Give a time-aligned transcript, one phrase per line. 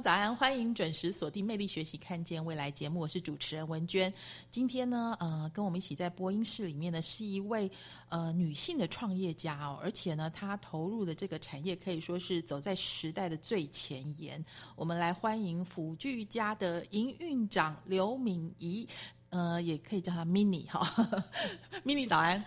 [0.00, 0.34] 早安！
[0.34, 4.10] 欢迎准时锁定《魅力学习，看见未来》节目，我是主持人文娟。
[4.50, 7.70] 今天呢，呃，跟我们一起在播音室里面的是一位
[8.08, 14.42] 呃女性的创业家哦，而且呢，她投入的这个产业可以说是走在时代的最前沿。
[14.74, 18.88] 我们来欢迎辅具家的营运长刘敏仪，
[19.28, 21.22] 呃，也可以叫她 Mini 哈，
[21.84, 22.42] Mini 早安。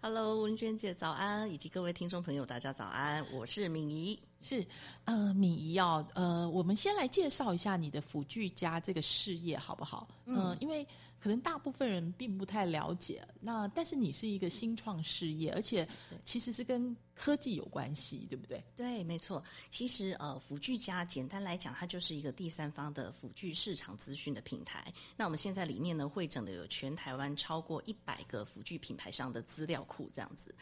[0.00, 4.16] Hello，文娟姐早安，以及各位听众朋友，大家早安，我是敏仪。
[4.40, 4.64] 是，
[5.04, 10.08] 呃，敏仪哦，呃，我们先来介绍一下你的辅具家这个事业好不好？
[10.26, 10.86] 嗯、因为
[11.18, 15.88] 可能大部分人并不太了解，那但是你是一个新创事业，而且
[16.24, 18.62] 其实是跟科技有关系，对不对？
[18.76, 19.42] 对，没错。
[19.70, 24.92] 其实呃，辅具家简单来讲，它就是一个第三方的辅具市场资讯的平台。
[25.16, 30.54] 那我们现在里面呢，会整的有全台湾超过一百个辅具品牌商的资料库这样子。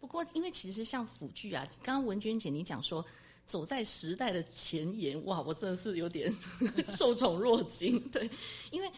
[0.00, 3.04] 不过，因为其实像辅具啊，刚刚文娟姐你讲说。
[3.46, 5.40] 走在时代的前沿，哇！
[5.42, 6.32] 我真的是有点
[6.86, 7.98] 受宠若惊。
[8.10, 8.30] 对，
[8.70, 8.88] 因为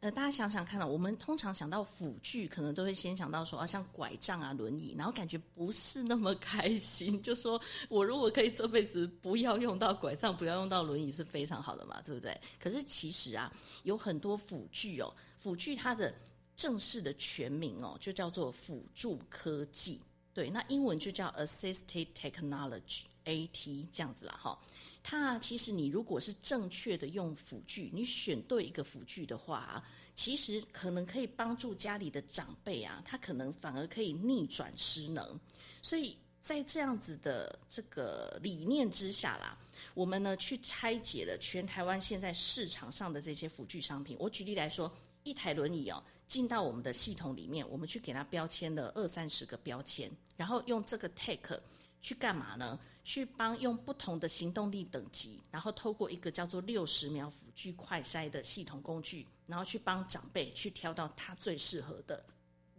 [0.00, 7.20] 呃，大家想想看啊，我们通常想到辅具，可能都会先想到说啊，像拐杖啊、轮椅，然后感觉不是那么开心。
[7.22, 7.58] 就说
[7.88, 12.38] 我如果可以这辈子不要用到拐杖，不要用到轮椅，是非常好的嘛，对不对？
[12.60, 13.50] 可是其实啊，
[13.84, 16.14] 有很多辅具哦，辅具它的
[16.54, 20.02] 正式的全名哦，就叫做辅助科技。
[20.36, 23.04] 对，那英文就叫 Assisted Technology。
[23.24, 24.56] AT 这样子啦，哈，
[25.02, 29.82] 它其实你如果是正确的用辅具，你选对一个辅具的话，
[30.14, 35.40] 其实可能可以帮助家里的长辈啊，他可能反而可以逆转失能。
[35.80, 39.58] 所以在这样子的这个理念之下啦，
[39.94, 44.14] 我们呢去拆解了全台湾现在市场上的这些辅具商品。
[44.20, 44.92] 我举例来说，
[45.24, 51.60] 一台轮椅哦，进到我们的系统里面，我们去给他标签了二三十个标签，然后用这个 take
[52.02, 52.78] 去干嘛呢？
[53.04, 62.24] 去帮用不同的行动力等级，然后透过一个叫做六十秒辅具快筛的系统工具，然后去帮长辈去挑到他最适合的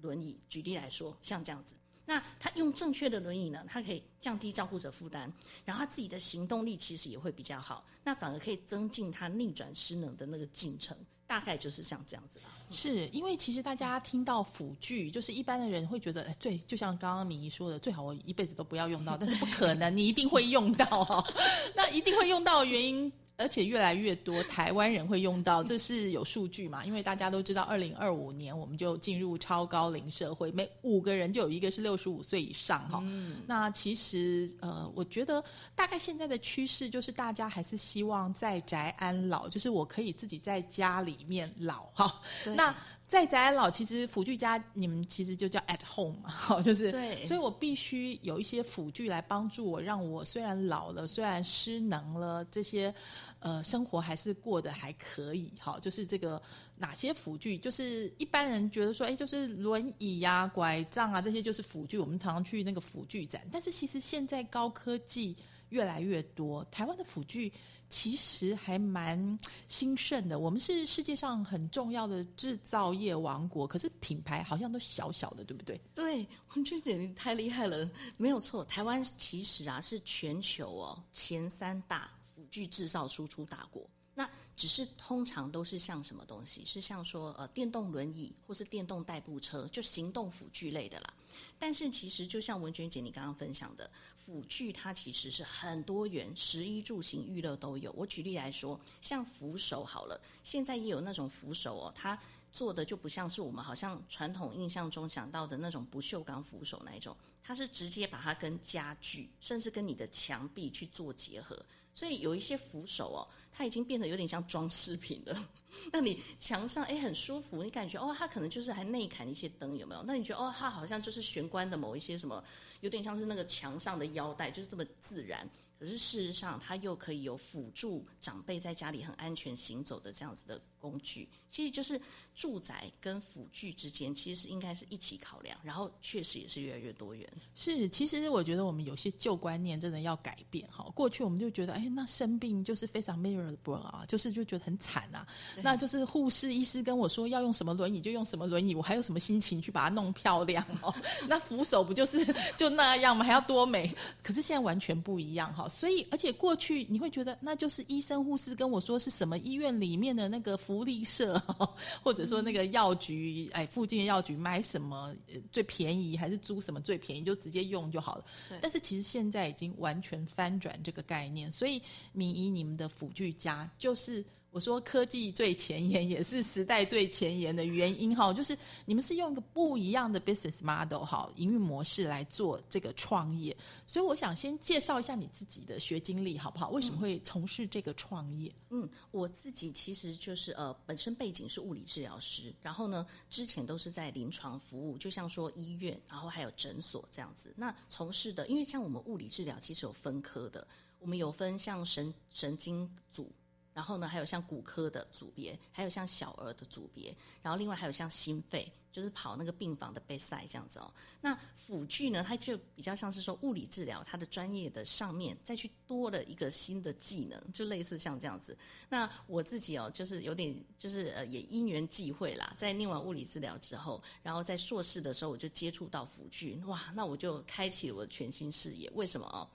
[0.01, 0.37] 轮椅。
[0.49, 1.75] 举例来说，像这样子，
[2.09, 5.31] 那他用正确的轮椅呢，他可以降低照顾者负担，
[5.65, 10.97] 然后他自己的行动力其实也会比较好，那反而可以增进他逆转失能的那个进程。
[11.27, 12.45] 大概就是像这样子啦。
[12.69, 21.25] 是因为其实大家听到辅具，就是一般的人会觉得，哎，最就像刚刚敏仪说的，最好我一辈子都不要用到，但是不可能，你一定会用到哦。
[21.75, 23.11] 那一定会用到的原因。
[23.37, 26.83] 而且越来越多台湾人会用到，这是有数据嘛？
[26.83, 32.99] 因为大家都知道，二零二五年我们就进入超高龄社会，每五个人就有一个是六十五岁以上哈。
[33.03, 35.43] 嗯、那其实呃，我觉得
[35.75, 42.19] 大概现在的趋势就是大家还是希望在宅安老，就是我可以自己在家里面老哈。
[42.55, 42.75] 那
[43.07, 52.93] 在宅老，其实辅具家你们其实就叫 at home 嘛，好， 就是对，所以我必须有一些辅具来帮助我，让我虽然老了，虽然失能了，这些
[53.39, 56.41] 呃生活还是过得还可以，好，就是这个
[56.75, 65.33] 哪些辅具，就是一般人觉得说，哎，就是轮椅呀、啊、拐杖啊，这些就是辅具，我们常常去那个辅具展，但是其实现在高科技
[65.69, 67.53] 越来越多，台湾的辅具。
[67.89, 75.79] 其实还蛮兴盛的，我们是世界上很重要的制造业王国，可是品牌好像都小小的，对不对？
[75.95, 83.89] 对，文娟姐你太厉害了，没有错，台湾其实啊是全球哦前三大辅具制造输出大国。
[84.13, 86.65] 那只是通常都是像什么东西？
[86.65, 91.13] 是像说呃电动轮椅或是电动代步车，就行动辅具类的啦。
[91.59, 93.87] 但是其实就像文娟姐你刚刚分享的，
[94.27, 97.89] 辅具它其实是很多元，食衣住行娱乐都有。
[97.93, 102.19] 我举例来说，像扶手好了，现在也有那种扶手哦，它
[102.57, 111.63] 做的就不像是我们好像传统印象中想到的那种不锈钢扶手那一种，它是直接把它跟家具，甚至跟你的墙壁去做结合。
[111.93, 113.21] 所以有一些扶手哦，
[113.51, 115.49] 它已经变得有点像装饰品了。
[115.93, 120.03] 那你墙上哎很舒服，你感觉哦，它可能就是还内砍一些灯，有没有？
[120.03, 122.43] 那你觉得哦，它好像就是玄关的某一些什么，
[122.81, 125.47] 有点像是那个墙上的腰带，就是这么自然。
[125.79, 131.27] 可是事实上，它又可以有辅助长辈在家里很安全行走的这样子的工具。
[131.49, 131.99] 其实就是
[132.35, 137.27] 住宅跟辅具之间，其实是应该是一起考量，然后确实也是越来越多元。
[137.55, 140.83] 是，其实我觉得我们有些旧观念真的要改变哈。
[140.93, 145.25] 过去我们就觉得，哎，那生病就是非常 miserable 啊，就是就觉得很惨啊。
[145.63, 150.93] 那就是护士、医师跟我说要用什么轮椅就用什么轮椅，我还有什么心情去把它弄漂亮哦？
[151.29, 152.25] 那扶手不就是
[152.57, 153.23] 就那样吗？
[153.23, 153.89] 还要多美？
[154.21, 155.67] 可是现在完全不一样哈。
[155.69, 161.41] 所以，而且过去你会觉得那就是医生、护士跟我说是什么医院里面的那个福利社，
[162.03, 165.11] 或者说那个药局，哎，附近的药局买什么
[165.51, 168.25] 最便宜，还是租什么最便宜，就直接用就好了。
[168.61, 171.81] 但是其实现在已经完全翻转这个概念，所以
[172.13, 174.23] 敏仪你们的辅具家就是。
[174.57, 183.55] 我说科技最前沿，也是时代最前沿的原因哈，就是你们是用一个不一样的 business model 哈，营运模式来做这个创业。
[183.85, 186.71] 所以我想先介绍一下你自己的学经历好不好？
[186.71, 188.51] 为什么会从事这个创业？
[188.71, 197.53] 嗯，我自己其实就是呃，本身背景是物理治疗师，然后呢，之前都是在临床服务，就像说医院，然后还有诊所这样子。
[197.55, 200.67] 那从事的，因为像我们物理治疗其实有分科的，
[200.97, 203.31] 我们有分像神神经组。
[203.77, 210.91] 然后呢，还有像骨科的组别，还有像小儿的组别，然后另外还有像心肺，就是跑那个病房的备赛这样子哦。
[211.21, 218.57] 那辅具呢，它就比较像是说物理治疗，它的专业的上面再去多了一个新的技能，就类似像这样子。
[218.89, 228.89] 那我自己哦，就是有点就是呃，也因缘际会啦，在念完物理治疗之后，然后在硕士的时候我就接触到辅具，哇，那我就开启了我的全新视野。
[228.95, 229.47] 为什么哦？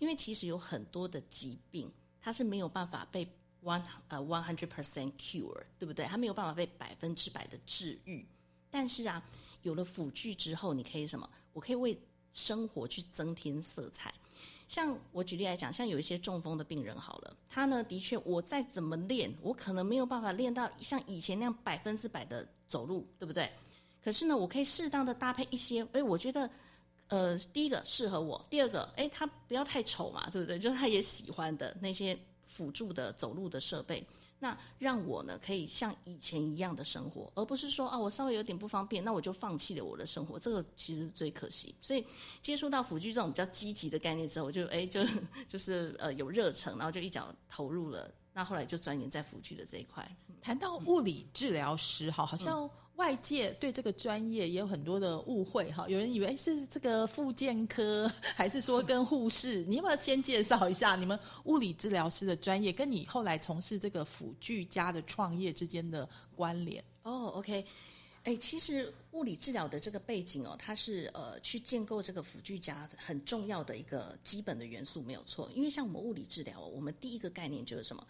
[0.00, 1.88] 因为其实有很多的疾病，
[2.20, 3.24] 它是没有办法被
[3.64, 6.04] one 呃 one hundred percent cure，对不对？
[6.06, 8.26] 它没有办法被百分之百的治愈。
[8.70, 9.22] 但是啊，
[9.62, 11.28] 有了辅具之后，你可以什么？
[11.52, 11.98] 我可以为
[12.32, 14.12] 生活去增添色彩。
[14.66, 23.50] 像我举例来讲，像有一些中风的病人，好了，他呢的确，我再怎么练，我可能没有办法练到像以前那样百分之百的走路，对不对？
[24.04, 26.50] 可是呢，我可以适当的搭配一些，哎，我觉得，
[27.06, 30.58] 呃，第一个适合我，第二个，哎，他不要太丑嘛，对不对？
[30.58, 32.16] 就是他也喜欢的那些。
[32.48, 34.04] 辅助的走路的设备，
[34.40, 41.72] 那让我呢可以像以前一样的生活，而不是说啊我稍微有点不方便，那我就放弃了我的生活，这个其实是最可惜。
[41.80, 42.04] 所以
[42.42, 45.04] 接触到辅具这种比较积极的概念之后，我就哎 就
[45.46, 48.10] 就是呃有热忱，然后就一脚投入了。
[48.32, 50.08] 那后来就钻研在辅具的这一块。
[50.40, 52.68] 谈到物理治疗师，哈，好像。
[52.98, 59.64] 外界对这个专业也有很多的误会哈，有人以为是这个复健科，还是说跟护士？
[59.66, 66.82] 你要不要先介绍一下你们物理治疗师的专业，跟你后来从事这个辅具家的创业之间的关联？
[67.04, 67.64] 哦，OK，
[68.24, 75.48] 哎，其实物理治疗的这个背景哦，它是呃去建构这个辅具家很重要的一个基本的元素，没有错。
[75.54, 78.04] 因为像我们物理治疗，我们第一个概念就是什么？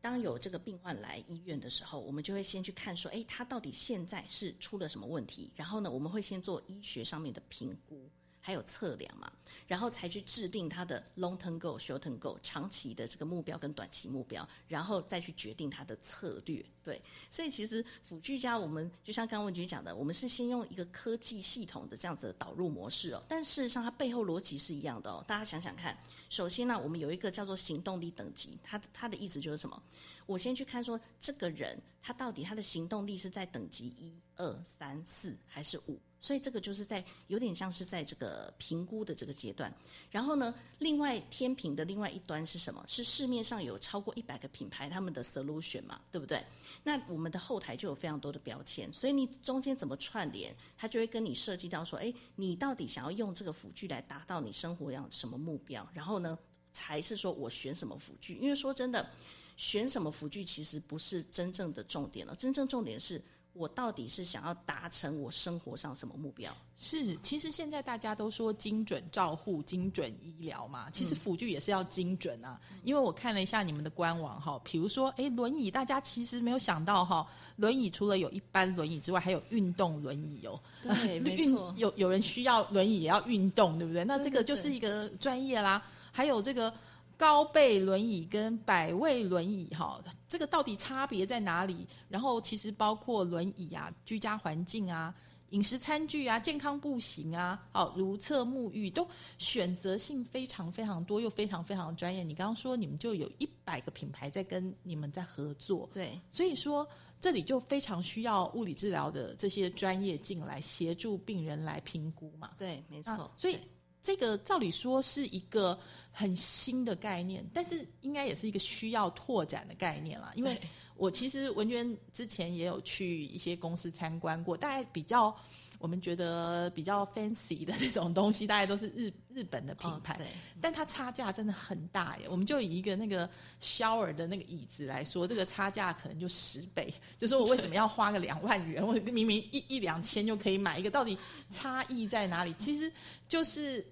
[0.00, 5.50] 当有这个病患来医院的时候，我们就会先去看说，哎，他到底现在是出了什么问题？
[5.56, 8.08] 然后呢，我们会先做医学上面的评估。
[8.48, 9.30] 还有测量嘛，
[9.66, 16.64] 然后才去制定他的 long term goal、short term goal 长期的这个目标跟短期目标，然后再去决定他的策略。
[16.82, 25.22] 对，所以其实辅具家我们就像刚刚文局讲的，我们是先用一个科技系统的这样子的导入模式哦，但事实上它背后逻辑是一样的哦。
[25.28, 25.94] 大家想想看，
[26.30, 29.82] 首先呢，我们有一个叫做行动力等级，它它的意思就是什么？
[30.24, 36.00] 我先去看说这个人他到底他的行动力是在等级一二三四还是五？
[36.20, 39.72] 所以这个就是在有点像是在这个评估的这个阶段，
[40.10, 42.84] 然后呢，另外天平的另外一端是什么？
[42.88, 46.44] 是市面上有超过一百个品牌他们的 solution 嘛，对不对？
[46.82, 55.88] 那我们的后台就有非常多的标签，所以你中间怎么串联，它就会跟你设计到说，哎，你到底想要用这个辅具来达到你生活样什么目标？
[55.94, 56.36] 然后呢，
[56.72, 58.36] 才是说我选什么辅具？
[58.38, 59.08] 因为说真的，
[59.56, 63.22] 选什么辅具其实不是真正的重点了，真正重点是。
[63.58, 66.56] 我到底是想要达成我生活上什么目标？
[66.76, 72.60] 是，其实现在大家都说精准照护、精准医疗嘛，其实辅具也是要精准啊。
[72.84, 80.60] 因为我看了一下你们的官网哈，比如说，哎，轮椅，大家其实没有想到哈，轮椅除了有一般轮椅之外，还有运动轮椅哦。
[80.80, 84.04] 对， 没错，有有人需要轮椅也要运动，对不对？
[84.04, 85.82] 那这个就是一个专业啦。
[86.12, 86.72] 还有这个。
[87.18, 91.84] 高背轮椅跟百位轮椅哈，这个到底差别在哪里？
[92.08, 95.12] 然后其实包括轮椅啊、居家环境啊、
[95.50, 99.04] 饮食餐具啊、健康步行啊、哦如厕沐浴，都
[99.36, 102.22] 选择性非常非常多，又非常非常专业。
[102.22, 106.86] 你刚刚说你们就有一百个品牌在跟你们在合作，对，所以说
[107.20, 112.52] 这里就非常需要物理治疗的这些专业进来协助病人来评估嘛。
[112.56, 113.12] 对，没错。
[113.12, 113.62] 啊所以对
[114.08, 115.78] 这个照理说是一个
[116.10, 120.32] 很新的概念，但是应该也是一个需要拓展的概念啦。
[120.34, 120.58] 因为
[120.96, 125.36] 我其实文娟之前也有去一些公司参观过，大概比较
[125.78, 130.18] 我们觉得比较 fancy 的这种东西，大概都是日日本的品牌。
[130.58, 132.26] 但它差价真的很大耶！
[132.30, 133.28] 我们就以一个那个
[133.60, 136.90] shower 的那个椅子来说，这个差价可能就十倍。
[137.18, 138.80] 就说我为什么要花个两万元？
[138.88, 141.18] 我明明一一两千就可以买一个，到底
[141.50, 142.54] 差异在哪里？
[142.58, 142.90] 其实
[143.28, 143.86] 就是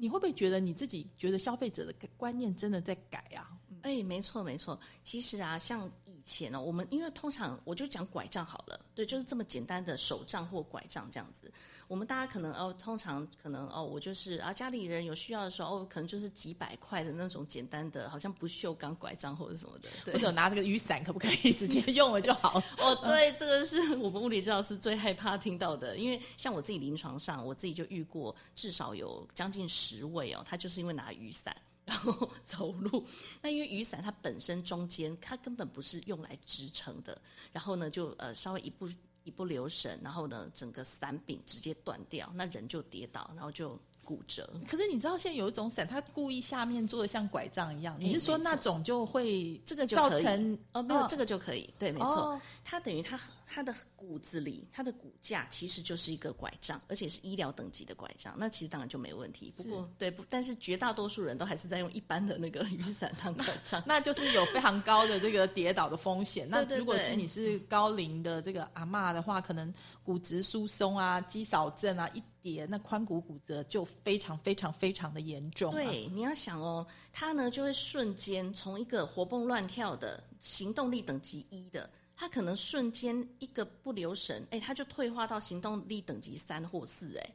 [0.00, 3.50] 你会不会觉得你自己觉得消费者的观念真的在改啊？
[3.82, 4.78] 哎，没错没错。
[5.04, 5.90] 其实啊，像
[6.20, 11.50] 以前呢、我们因为通常我就讲拐杖好了，对，就是这么简单的手杖或拐杖这样子。
[11.88, 19.88] 我们大家可能哦，通常可能哦，我就是啊，家里人有需要的时候，哦，可能就是几百块的那种简单的，好像不锈钢拐杖或者什么的。
[20.04, 22.62] 对或，者拿这个雨伞，可不可以直接用了就好？
[22.76, 31.56] 哦，对，这个是我们物理治疗师最害怕听到的，因为像我自己临床上，我自己就遇过至少有将近十位哦，他就是因为拿雨伞。
[31.90, 33.04] 然后走路，
[33.42, 37.20] 那因为雨伞它本身中间它根本不是用来支撑的，
[37.52, 38.88] 然后呢就呃稍微一不
[39.24, 43.76] 一不留神，然后呢整个伞柄直接断掉，那人就跌倒，然后就
[44.10, 44.50] 骨折。
[44.68, 52.08] 可是你知道现在有一种伞，它故意下面做的像拐杖一样，你是说那种就会这个就造成哦，没有、哦这个就可以，对，没错。
[52.08, 59.52] 哦它等于它它的骨子里，它的骨架其实就是一个拐杖，而且是医疗等级的拐杖，那其实当然就没问题。
[59.56, 63.82] 不过对不，但是绝大多数人都还是在用一般的那个 雨伞当拐杖。
[63.86, 66.46] 那就是有非常高的这个跌倒的风险。
[66.48, 69.72] 那如果是你是高龄的这个阿嬷的话，可能
[70.04, 87.30] 骨质疏松啊、肌少症啊一跌，那髋骨骨折就非常非常非常的严重、对，你要想哦，他呢就会瞬间从一个活蹦乱跳的行动力等级一的，他可能瞬间一个不留神，哎，他就退化到行动力等级三或四，哎，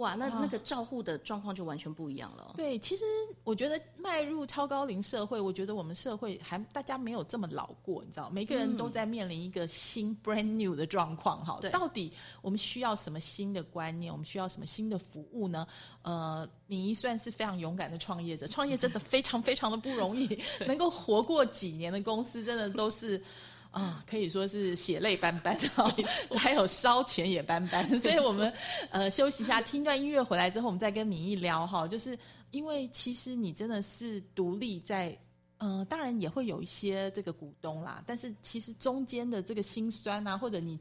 [0.00, 2.54] 哇，那那个照护的状况就完全不一样了哦。
[2.56, 3.04] 对，其实
[3.44, 11.58] 我觉得迈入超高龄社会，我觉得我们社会还大家没有这么老过，你知道，每个人都在面临一个新 brand new 的状况哈。
[11.60, 14.10] 对到底我们需要什么新的观念？
[14.10, 15.66] 我们需要什么新的服务呢？
[16.00, 20.26] 呃，敏仪算是非常勇敢的创业者，创业真的非常非常的不容易，
[20.66, 23.22] 能够活过几年的公司，真的都是。
[23.70, 25.88] 啊，可以说是血泪斑斑 哈，
[26.36, 28.52] 还有烧钱也斑斑， 所以我们
[28.90, 31.86] 呃休息一下，听段音乐回来之后，我们再跟敏仪聊哈。
[31.86, 32.18] 就是
[32.50, 35.16] 因为其实你真的是独立在，
[35.58, 40.78] 呃，当然也会有一些这个股东啦，但是其实中间的这个辛酸啊，或者你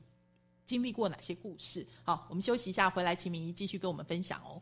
[0.66, 1.86] 经历过哪些故事？
[2.04, 4.62] 好，我们休息一下，回来请敏仪继续跟我们分享哦。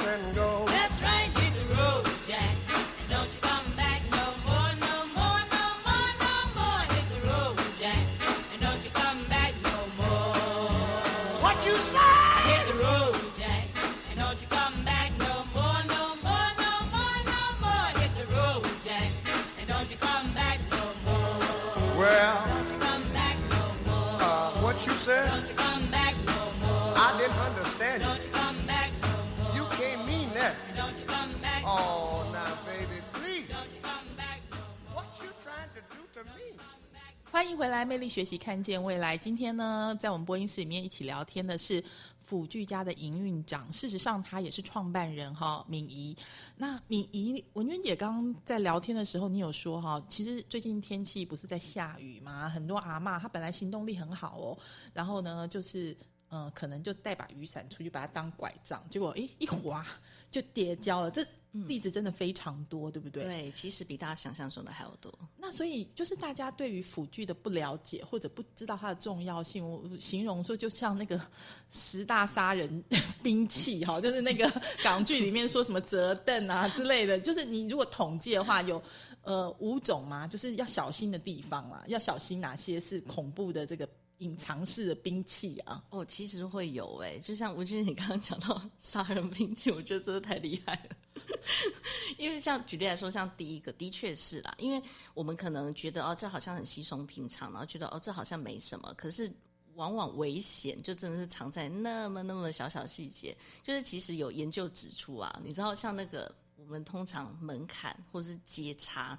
[37.91, 39.17] 魅力学习，看见未来。
[39.17, 41.83] 今天呢，在我们播音室里面一起聊天的是
[42.21, 46.15] 辅具家的营运长，事实上他也是创办人哈，敏仪。
[46.55, 52.47] 那敏仪，文娟姐刚刚在聊天的时候，你有说哈，其实最近天气不是在下雨吗？
[52.47, 54.57] 很多阿嬷她本来行动力很好哦，
[54.93, 55.93] 然后呢，就是
[56.29, 59.85] 嗯、可能就带把雨伞出去，把它当拐杖，结果诶一滑
[60.31, 61.11] 就跌跤了。
[61.11, 63.23] 这例子真的非常多，对不对？
[63.23, 65.13] 对，其实比大家想象中的还要多。
[65.37, 71.21] 那所以就是大家对于辅具的不了解，或者不知道它的重要性，我形容说就像那个
[71.69, 72.83] 十大杀人
[73.21, 74.49] 兵器哈， 就是那个
[74.81, 78.81] 港剧里面说什么折凳啊之类的，就是你如果统计的话，有
[79.23, 83.85] 呃五种嘛，就是要小心的地方啊，要小心哪些是恐怖的这个
[84.19, 85.83] 隐藏式的兵器啊？
[85.89, 90.95] 哦，其实会有诶、就像吴君你刚刚讲到杀人兵器，我觉得真的太厉害了。
[92.17, 94.81] 因为像举例来说，像第一个的确是啦，因为
[95.13, 99.31] 我们可能觉得哦，这好像很稀松平常，然后觉得哦，这好像没什么，可是
[99.75, 103.35] 往往危险就真的是藏在那么那么小小细节。
[103.63, 109.17] 就是其实有研究指出啊，你知道像那个我们通常门槛或是接差，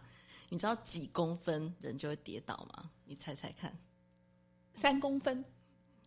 [0.48, 2.90] 你知道几公分人就会跌倒吗？
[3.04, 3.76] 你猜猜看，
[4.74, 5.44] 三公分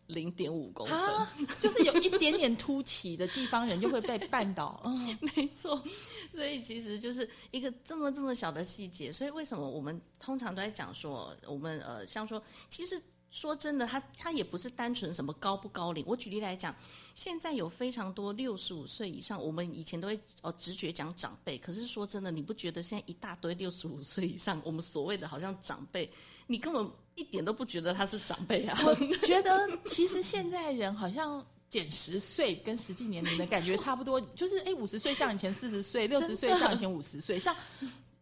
[0.06, 0.96] 零点五公分。
[0.96, 4.80] 啊，就是有一点点凸起的地方，人就会被绊倒。
[4.86, 5.82] 嗯，没错，
[6.32, 9.12] 所以其实就是一个这么这么小的细节。
[9.12, 16.02] 所以为什么我们通常都在讲说，我们呃，像说，其实说真的，他他也不是单纯什么高不高龄。
[16.06, 16.74] 我举例来讲，
[17.14, 26.10] 现在有非常多六十五岁以上，我们以前都会哦直觉讲长辈，可是说真的，你不觉得现在一大堆六十五岁以上，我们所谓的好像长辈，
[26.46, 28.78] 你根本一点都不觉得他是长辈啊？
[28.86, 28.94] 我
[29.26, 37.38] 觉得其实现在人好像减十岁，跟实际年龄的感觉差不多，就是哎，五十岁像以前四十岁，六十岁像以前五十岁。
[37.38, 37.56] 像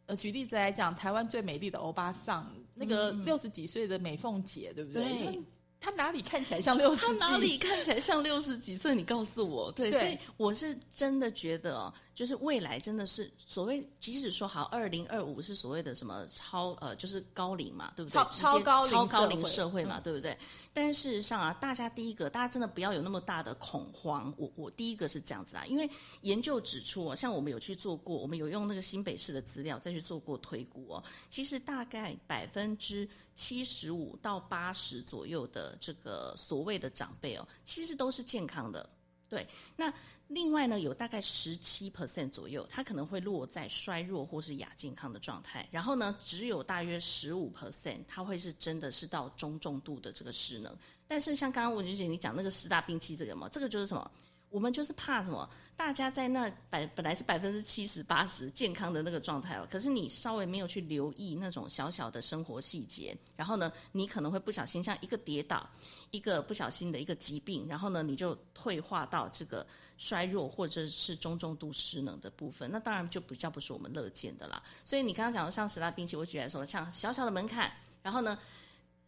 [0.07, 5.03] 呃，举例子来讲，台湾最美丽的欧巴桑，那个六十几岁的美凤姐，对不对？
[5.03, 5.43] 对
[5.85, 7.31] 那她哪里看起来像六十他？
[7.31, 8.95] 哪里看起来像六十几岁？
[8.95, 9.71] 你告诉我。
[9.73, 18.15] 对，对所以我是真的觉得哦，就是未来真的是所谓，即使说好二零二五是所谓的什么超呃，就是高龄嘛，对不对？
[18.15, 20.37] 超超高龄超高龄社会嘛，对不对？
[20.73, 24.33] 但事实上啊，大家第一个，大家真的不要有那么大的恐慌。
[24.37, 25.89] 我我第一个是这样子啦，因为
[26.23, 38.89] 研究指出哦，像我们有去做过，我们有用那个新北市的资料再去做过推估哦，其实大概百分之七十五到八十左右的这个所谓的长辈哦，其实都是健康的。
[39.29, 39.45] 对，
[39.75, 39.93] 那
[40.29, 45.69] 另外呢，有大概十七 percent 左右，它可能会落在衰弱或是亚健康的状态。
[45.73, 50.77] 然后呢，只有大约十五 percent，它会是真的是到中重度的这个失能。
[51.09, 54.09] 但是像刚刚文娟姐你讲那个十大兵器这个嘛，这个就是什么？
[54.55, 55.51] 我们就是怕什么？
[55.77, 65.69] 大家在那百本来是百分之七十八十健康的那个状态哦，可是你稍微没有去留意那种小小的生活细节，然后呢，你可能会不小心像一个跌倒，
[66.13, 69.67] 一个不小心的一个疾病，然后呢，你就退化到这个
[69.99, 74.63] 衰弱或者是中重度失能的部分，那当然就比较不是我们乐见的啦。
[74.85, 77.73] 所以你刚刚讲的像十大兵器，我举来说，像小小的门槛，
[78.05, 78.39] 然后呢，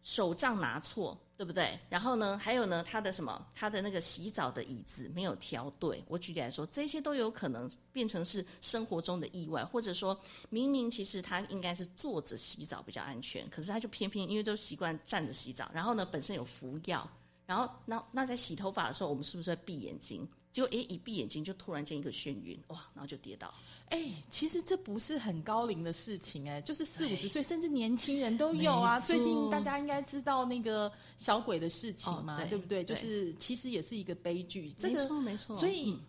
[0.07, 1.77] 手杖拿错，对不对？
[1.89, 6.01] 然后呢，还有呢，他的什么，他的那个洗澡的椅子没有调对。
[6.07, 10.17] 我举例来说，这些都有可能变成是生活中的意外，或者说
[10.49, 17.05] 明明其实他应该是坐着洗澡比较安全，可是他就偏偏因为都习惯站着洗澡，然后呢，本身有服药，
[17.45, 20.25] 然后那那在洗头发的时候，我们是不是会闭眼睛？
[20.53, 23.53] 结果诶，一闭眼睛就突然间一个眩晕，哇，然后就跌倒。
[23.89, 28.99] 哎，其实这不是很高龄的事情，哎，就是四五十岁，甚至年轻人都有啊。
[28.99, 32.83] 最近大家应该知道那个小鬼的事情嘛，哦对对不对？
[32.83, 35.99] 就是其实也是一个悲剧，这没错没错所以嗯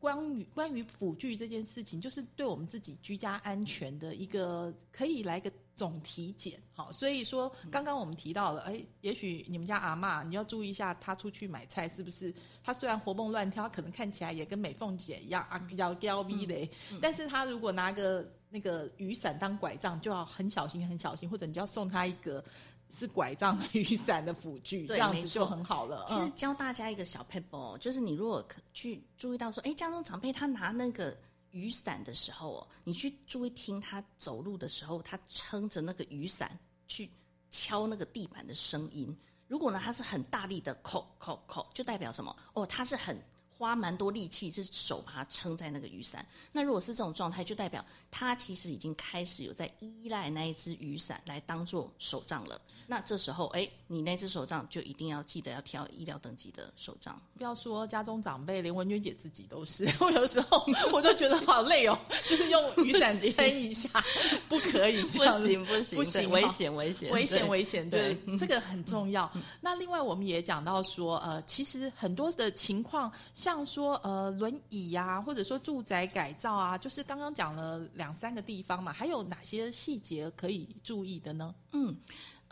[0.00, 6.60] 关于关于辅具这件事情，就是对我们自己居家安全的一个可以来个总体检。
[6.74, 12.32] 好，所以说刚刚我们提到了，哎，也许你们家阿嬷你要注意一下，她出去买菜是不是？
[12.62, 22.44] 她虽然活蹦乱跳，可能看起来也跟美凤姐一样啊，摇腰 V 嘞，但是她如果拿个那个雨伞当拐杖，就要很小心很小心，或者你就要送她一个。
[22.94, 26.04] 是拐杖雨伞的辅具，这样子就很好了。
[26.06, 31.16] 其实嗯教大家一个小 e p l 就是你如果去注意到说，哎，家中长辈他拿那个
[31.52, 37.10] 雨伞的时候哦，你去注意听他走路的时候，他撑着那个雨伞去
[37.50, 39.16] 敲那个地板的声音。
[39.48, 42.34] 如果呢，他是很大力的扣扣扣，就代表什么？
[42.54, 43.16] 哦，他是很
[43.56, 46.26] 花蛮多力气，就是手把它撑在那个雨伞。
[46.50, 52.60] 那如果是这种状态，就代表他其实已经开始有在依赖那一只雨伞来当做手杖了。
[52.86, 57.20] 那这时候，哎，你那只手杖就一定要记得要挑医疗等级的手杖。
[57.36, 59.86] 不要说家中长辈，连文娟姐自己都是。
[60.00, 63.88] 我有时候我就觉得好累哦，就是用雨伞撑一下，
[64.48, 69.30] 不可以这样子，不行不行，危险危险危险危险，对对，这个很重要。
[69.60, 81.54] 那另外我们也讲到说，呃，其实很多的情况，像说呃轮椅呀、或者说住宅改造啊，就是刚刚讲了两三个地方嘛，还有哪些细节可以注意的呢？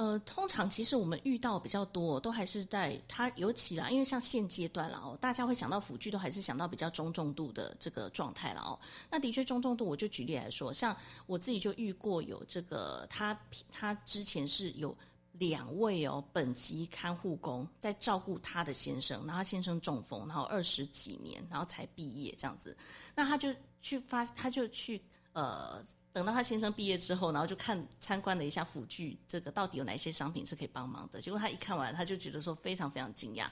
[0.00, 8.80] 呃，通常其实我们遇到比较多，都还是在它尤其啦，因为像现阶段啦哦，大家会想到辅具，都还是想到比较中重度的这个状态了哦。
[9.10, 13.38] 那的确中重度，我就举例来说，像我自己就遇过有这个，他
[13.70, 14.96] 他之前是有
[15.32, 22.74] 两位哦本级看护工在照顾他的先生，然后他先生中风，然后二十几年，然后才毕业这样子，
[23.14, 24.98] 那他就去发，他就去
[25.34, 25.84] 呃。
[26.12, 31.20] 等到他先生毕业之后，然后就看参观了一下辅具，这个到底有哪些商品是可以帮忙的。
[31.20, 33.46] 结果他一看完，他就觉得说非常非常惊讶。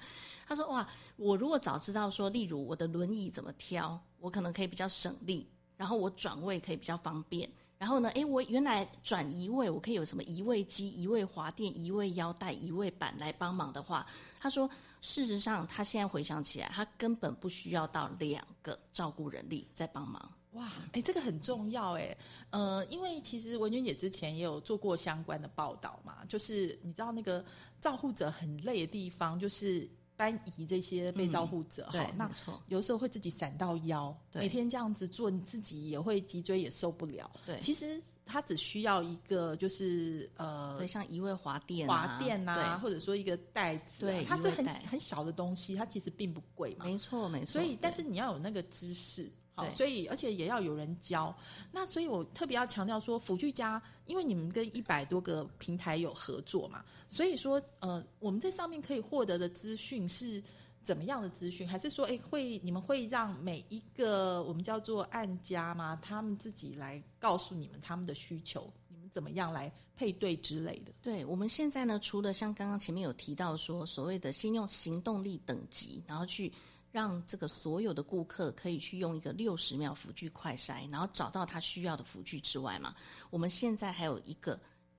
[0.47, 7.49] 他说：“哇，我如果早知道说，例如我的轮椅怎么挑，我可能可以比较省力，然后我转位可以比较方便。
[7.79, 14.05] 然后呢，诶，我原来转移位，我可以有什么移位机、移位滑垫、移位腰带、移位板来帮忙的话，
[14.41, 14.69] 他说，
[15.01, 22.17] 事实上他现在回想起来，他根本不需要到两个照顾人力在帮忙。”哇，哎，这个很重要哎，
[22.51, 27.45] 呃，因为其实文娟姐之前也有做过相关的报道嘛，就是你知道那个
[27.81, 32.31] 照护者很累的地方，就是搬移这些被照护者哈、对，那，
[32.67, 37.31] 有时候会自己闪到腰，每天这样子做，你自己也会脊椎也受不了。
[37.47, 46.85] 对其实它只需要一个就是呃对，像移位滑垫、啊、滑垫啊，或者说一个袋子、啊，对它是很很小的东西，它其实并不贵嘛。
[46.85, 47.53] 没错没错。
[47.53, 49.31] 所以，但是你要有那个知识，
[49.71, 51.35] 所以而且也要有人教。
[51.73, 60.43] 那所以我特别要强调说，辅具家，因为你们跟一百多个平台有合作嘛，所以说呃，我们在上面可以获得的资讯是
[60.83, 61.69] 怎么样的资讯？
[61.69, 65.99] 还是说，哎，会你们会让每一个我们叫做按家吗？
[66.01, 70.93] 他们自己来告诉你们他们的需求，你们怎么样来配对之类的？
[71.03, 76.51] 对，我们现在呢，除了像刚刚前面有提到说，所谓的先用行动力等级，然后去
[76.91, 82.95] 让这个所有的顾客可以去用一个六十秒辅具快筛，然后找到他需要的辅具之外嘛，
[83.31, 84.59] 我们现在还有一个。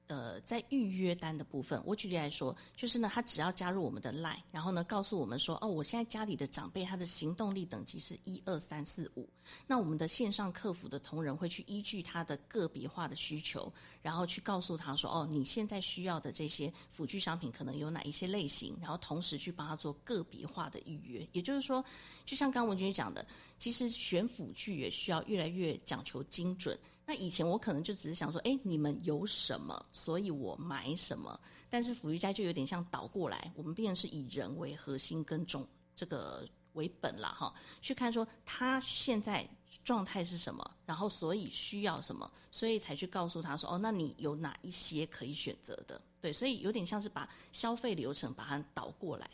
[0.09, 9.29] 呃，在预约单的部分，我举例来说，就是呢，他只要加入我们的 line，然后呢，告诉我们说，哦，我现在家里的长辈他的行动力等级是一二三四五，
[9.67, 21.27] 那我们的线上客服的同仁会去依据他的个别化的需求，然后去告诉他说，哦，你现在需要的这些辅具商品可能有哪一些类型，然后同时去帮他做个别化的预约。
[21.33, 21.85] 也就是说，
[22.25, 23.23] 就像刚文君讲的，
[23.59, 26.75] 其实选辅具也需要越来越讲求精准。
[27.09, 31.39] 那以前我可能就只是想说，哎，你们有什么，所以我买什么。
[31.67, 39.43] 但是福利家就有点像倒过来，我们变成是以人为核心跟种这个为本了，哈，去看说他现在
[39.83, 45.99] 状态是什么，然后所以需要什么，所以才去告诉他说，哦，那你有哪一些可以选择的？
[46.21, 49.27] 对，所以有点像是把消费流程把它倒过来。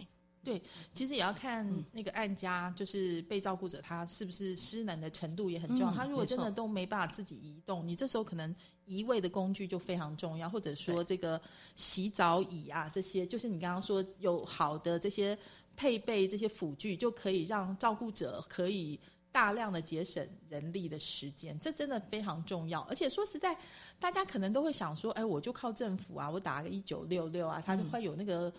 [0.45, 0.61] 对，
[0.93, 5.91] 其实也要看嗯那个案家，就是被照顾者他是不是失能的程度也很重要。
[5.91, 8.55] 嗯他如果真的都没办法自己移动，你这时候可能
[8.85, 11.41] 移位的工具就非常重要，或者说这个
[11.73, 15.37] 洗澡椅啊这些，就是你刚刚说有好的这些
[15.75, 18.99] 配备这些辅具，就可以让照顾者可以。
[19.35, 22.79] 大量的节省人力的时间，这真的非常重要。
[22.83, 23.53] 而且说实在，
[23.99, 28.49] 大家可能都会想说，哎，我就靠政府啊，我打个一九六六啊，他就会有那个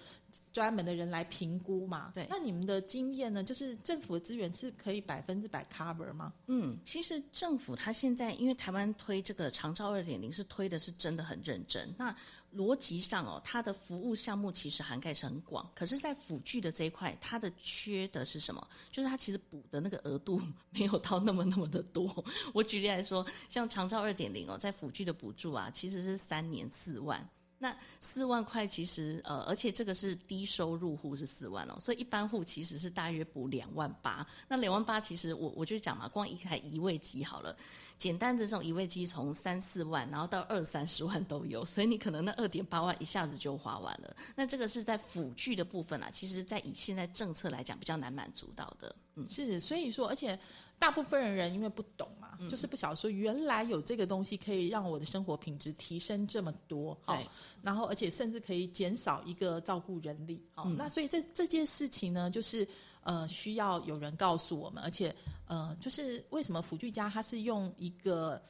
[0.53, 2.13] 专门的人来评估嘛。
[2.15, 3.43] 对那你们的经验呢？
[3.43, 6.31] 就是政府的资源是可以百分之百 cover 吗？
[6.49, 11.91] 嗯，其实政府他现在因为台湾推这个长照二点零是推的是真的很认真。
[11.97, 12.15] 那
[12.55, 18.67] 逻辑上哦，它的服务项目其实涵盖是很广，可是，在辅具的这一块，它的缺的是什么？
[18.91, 22.25] 就是它其实补的那个额度没有到那么那么的多。
[22.53, 27.27] 我举例来说，像长照二点零哦，在辅具的补助啊，其实是三年四万。
[27.59, 34.27] 那四万块其实呃，而且这个是低收入户是四万哦，所以一般户其实是大约补两万八。
[34.47, 37.57] 那两万八其实我我就讲嘛，光一台移位机好了，
[37.99, 44.15] 简单的这种移位机从三四万，然后到二三十万都有，所以你可能那二点八万一下子就花完了。
[44.35, 48.95] 那这个是在辅具的部分啊，其实在以现在政策来讲比较难满足到的。
[49.15, 50.39] 嗯，是，所以说，而且
[50.79, 57.27] 大部分人因为不懂嘛，嗯就是不晓得说原来有这个东西可以让我的生活品质提升这么多，好对，
[57.63, 62.69] 然后而且甚至可以减少一个照顾人力，好，嗯那所以这这件事情呢，就是
[63.07, 65.15] 呃需要有人告诉我们，而且
[65.47, 68.43] 呃就是为什么辅具家它是用一个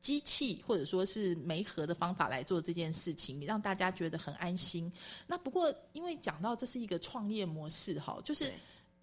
[0.00, 4.92] 机器或者说是媒合的方法来做这件事情，让大家觉得很安心。
[5.26, 8.50] 那不过因为讲到这是一个创业模式哈，就是。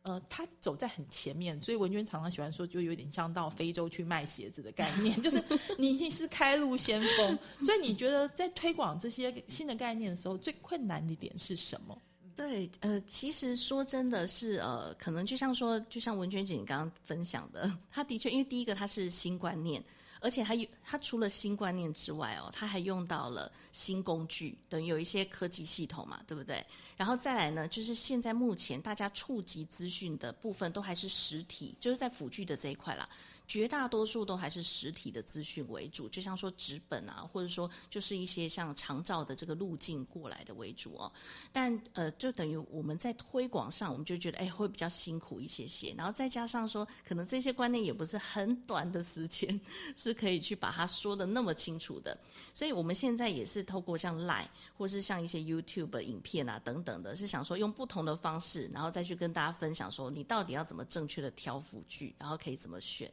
[0.03, 5.43] 呃，他走在很前面，所以文娟常常喜欢说，就有点像到非洲去卖鞋子的概念， 就是
[5.77, 7.37] 你是开路先锋。
[7.59, 12.01] 所以你觉得在推广这些新的概念的时候，最困难的点是什么？
[12.37, 19.83] 对，呃，其实说真的是，呃，可能就像说，就像文娟姐你刚刚分享的，她的确，因为第一个它是新观念，
[20.21, 26.63] 而且它有它除了新观念之外哦，它还用到了新工具，等于有一些科技系统嘛，对不对？
[26.95, 33.09] 然后再来呢，就是现在目前大家触及资讯的部分都还是实体，就是在辅具的这一块啦。
[33.47, 41.09] 绝大多数都还是实体的资讯为主，就像说纸本啊，或者说就是一些像长照的这个路径过来的为主哦。
[41.51, 49.59] 但呃，就等于我们在推广上，我们就觉得哎会比较辛苦一些些，然后再加上说，可能这些观念也不是很短的时间
[49.95, 52.17] 是可以去把它说的那么清楚的，
[52.53, 63.09] 所以我们现在也是透过像 Line 或是像一些 YouTube 影片啊等等的，是想说用不同的方式，然后再去跟大家分享说，你到底要怎么正确的挑辅具，然后可以怎么选。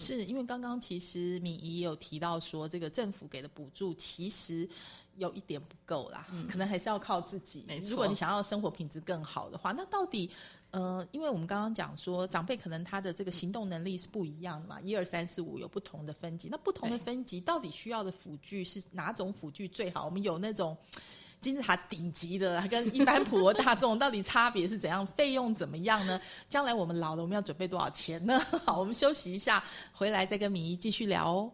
[0.00, 4.66] 是因为刚刚其实敏仪也有提到说，这个政府给的补助其实
[5.16, 7.78] 有一点不够啦，可能还是要靠自己没。
[7.78, 10.30] 错如果你想要生活品质更好的话，那到底
[10.70, 20.06] 呃，因为我们刚刚讲说，长辈可能他的这个行动能力是不一样的嘛，一二三四五有不同的分级，那不同的分级到底需要的辅具是哪种辅具最好？
[20.06, 20.76] 我们有那种。
[21.40, 25.06] 金字塔顶级的，跟一般普罗大众到底差别是怎样？
[25.16, 26.20] 费用怎么样呢？
[26.48, 28.38] 将来我们老了，我们要准备多少钱呢？
[28.64, 31.52] 好，我们休息一下，回来再跟敏仪继续聊哦。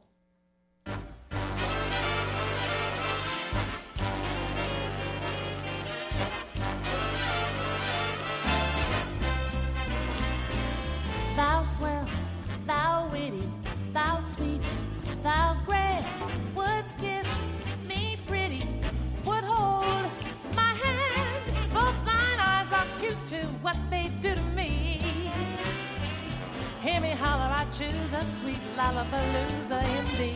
[28.96, 30.34] Sweet lollapalooza in thee.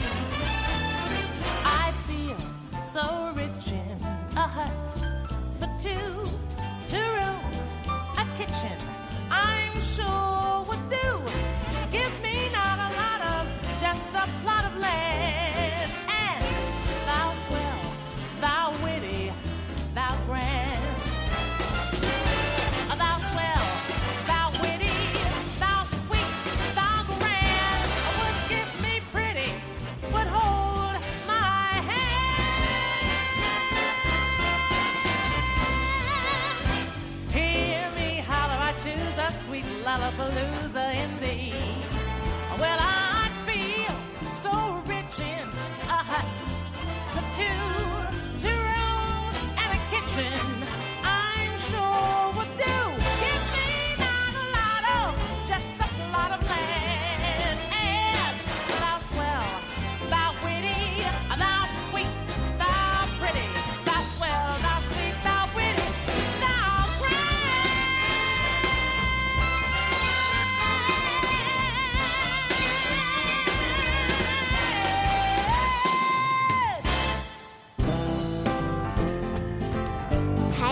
[1.64, 2.37] I feel
[2.83, 3.30] so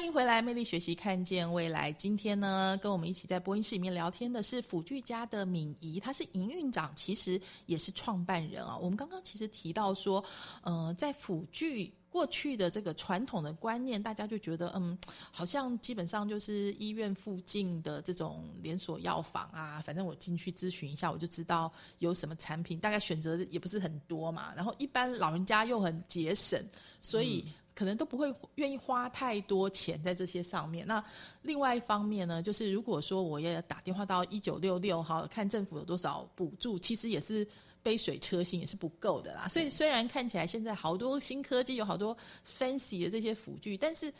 [0.00, 1.92] 欢迎回来，魅力学习，看见未来。
[1.92, 8.74] 今天呢，跟我们一起在播音室里面聊天的是辅具家的敏仪，她是营运长，其实也是创办人啊。
[8.78, 10.24] 我们刚刚其实提到说，
[10.62, 14.96] 呃，在辅具过去的这个传统的观念，大家就觉得，嗯，
[15.30, 24.54] 好像基本上就是医院附近的这种连锁药房啊，反正我进去咨询一下，我就知道有什么产品，大概选择也不是很多嘛。
[24.56, 26.58] 然后一般老人家又很节省，
[27.02, 27.44] 所以。
[27.74, 30.86] 可能都不会愿意花太多钱在这些上面。
[30.86, 31.02] 那
[31.42, 37.46] 另外一方面呢，就是如果说我也打电话到一九六六哈，看政府有多少补助，其实也是
[37.82, 39.48] 杯水车薪，也是不够的啦。
[39.48, 44.12] 所以虽然看起来现在好多新科技，有好多 fancy 的这些辅具，但是。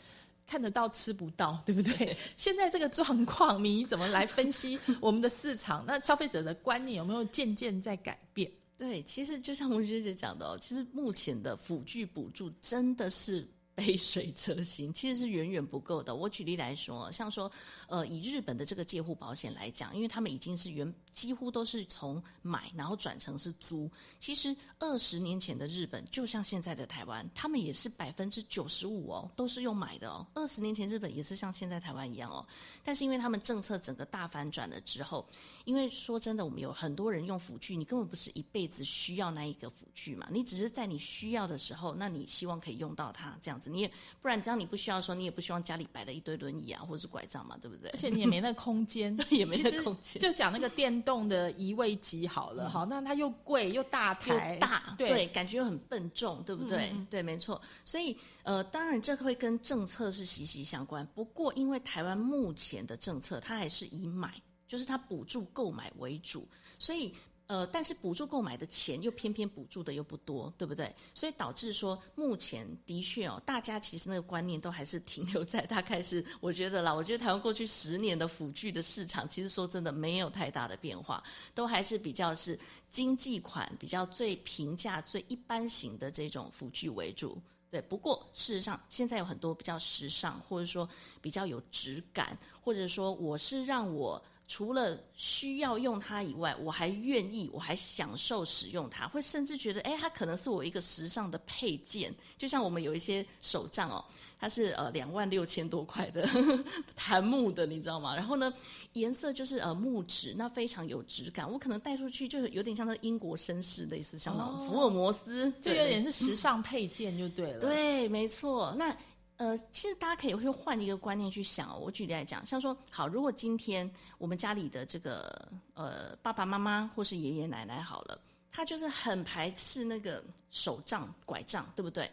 [0.47, 2.17] 看得到吃不到，对不对？
[2.35, 5.85] 现在这个状况，你怎么来分析我们的市场？
[5.87, 8.51] 那消费者的观念有没有渐渐在改变？
[8.81, 13.47] 对，其实就像吴学姐讲的哦，其实目前的辅具补助真的是。
[13.73, 16.15] 杯水车薪，其实是远远不够的。
[16.15, 17.51] 我举例来说，像说，
[17.87, 23.89] 呃，以日本的这个介护保险来讲，因为他们已经是原几乎都是从买，然后转成是租。
[24.19, 30.25] 其实二十年前的日本，就像现在的台湾，他们也是百分之九十五哦，都是用买的哦。
[30.33, 32.45] 二十年前日本也是像现在台湾一样哦，
[32.83, 35.25] 但是因为他们政策整个大反转了之后，
[35.65, 47.89] 因为说真的，我们有很多人用辅具，你根本不是一辈子需要那一个辅具嘛，你只是在你需要的时候，那你希望可以用到它这样子，你也不然，这样你不需要的时候，你也不希望家里摆了一堆轮椅啊，或者是拐杖嘛，对不对？
[47.93, 50.19] 而且你也没那空间，对，也没那空间。
[50.19, 56.91] 就讲那个电动的移位机好了，好，那它又贵又大台，又大，对对，感觉又很笨重，对不对？
[57.09, 57.61] 对，没错。
[57.85, 61.07] 所以，呃，当然这会跟政策是息息相关。
[61.13, 64.33] 不过，因为台湾目前的政策，它还是以买，
[64.67, 66.47] 就是它补助购买为主，
[66.79, 67.13] 所以。
[67.51, 70.89] 呃，但是补助购买的钱又偏偏补助的又不多，对不对？
[71.13, 81.21] 所以导致说，目前的确哦，大家其实那个观念都还是停留在大概是，我觉得啦，我觉得台湾过去十年的辅具的市场，其实说真的没有太大的变化，
[81.53, 82.57] 都还是比较是
[82.89, 87.37] 经济款，比较最平价、最一般型的这种辅具为主。
[87.69, 90.87] 对，不过事实上，现在有很多比较时尚，或者说
[91.19, 94.21] 比较有质感，或者说我是让我
[94.53, 102.13] 除了需要用它以外，我还愿意，我还享受使用它，会甚至觉得，哎，它可能是我一个时尚的配件。
[102.37, 104.03] 就像我们有一些手杖哦，
[104.37, 106.27] 它是呃两万六千多块的
[106.97, 108.13] 檀木的，你知道吗？
[108.13, 108.53] 然后呢，
[108.91, 111.49] 颜色就是呃木质，那非常有质感。
[111.49, 118.75] 我可能带出去就有点像那英国绅士，类似像那种福尔摩斯，对就有点是时尚配件就对了。，对，没错。
[118.77, 118.93] 那
[119.41, 121.75] 呃，其实大家可以会换一个观念去想。
[121.81, 132.07] 我举例来讲，像说，好，如果今天我们家里的这个呃爸爸妈妈或是爷爷奶奶好了，他就是很排斥那个手杖、拐杖，对不对？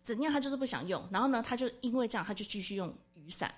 [0.00, 3.52] 怎样他就是不想用，然后呢，他就因为这样，他就继续用雨伞。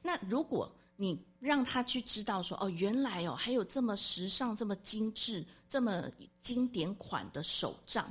[0.00, 6.08] 那如果你让他去知道说，哦，原来哦还有这么时尚、这么精致、这么
[6.40, 8.08] 经典款的手杖，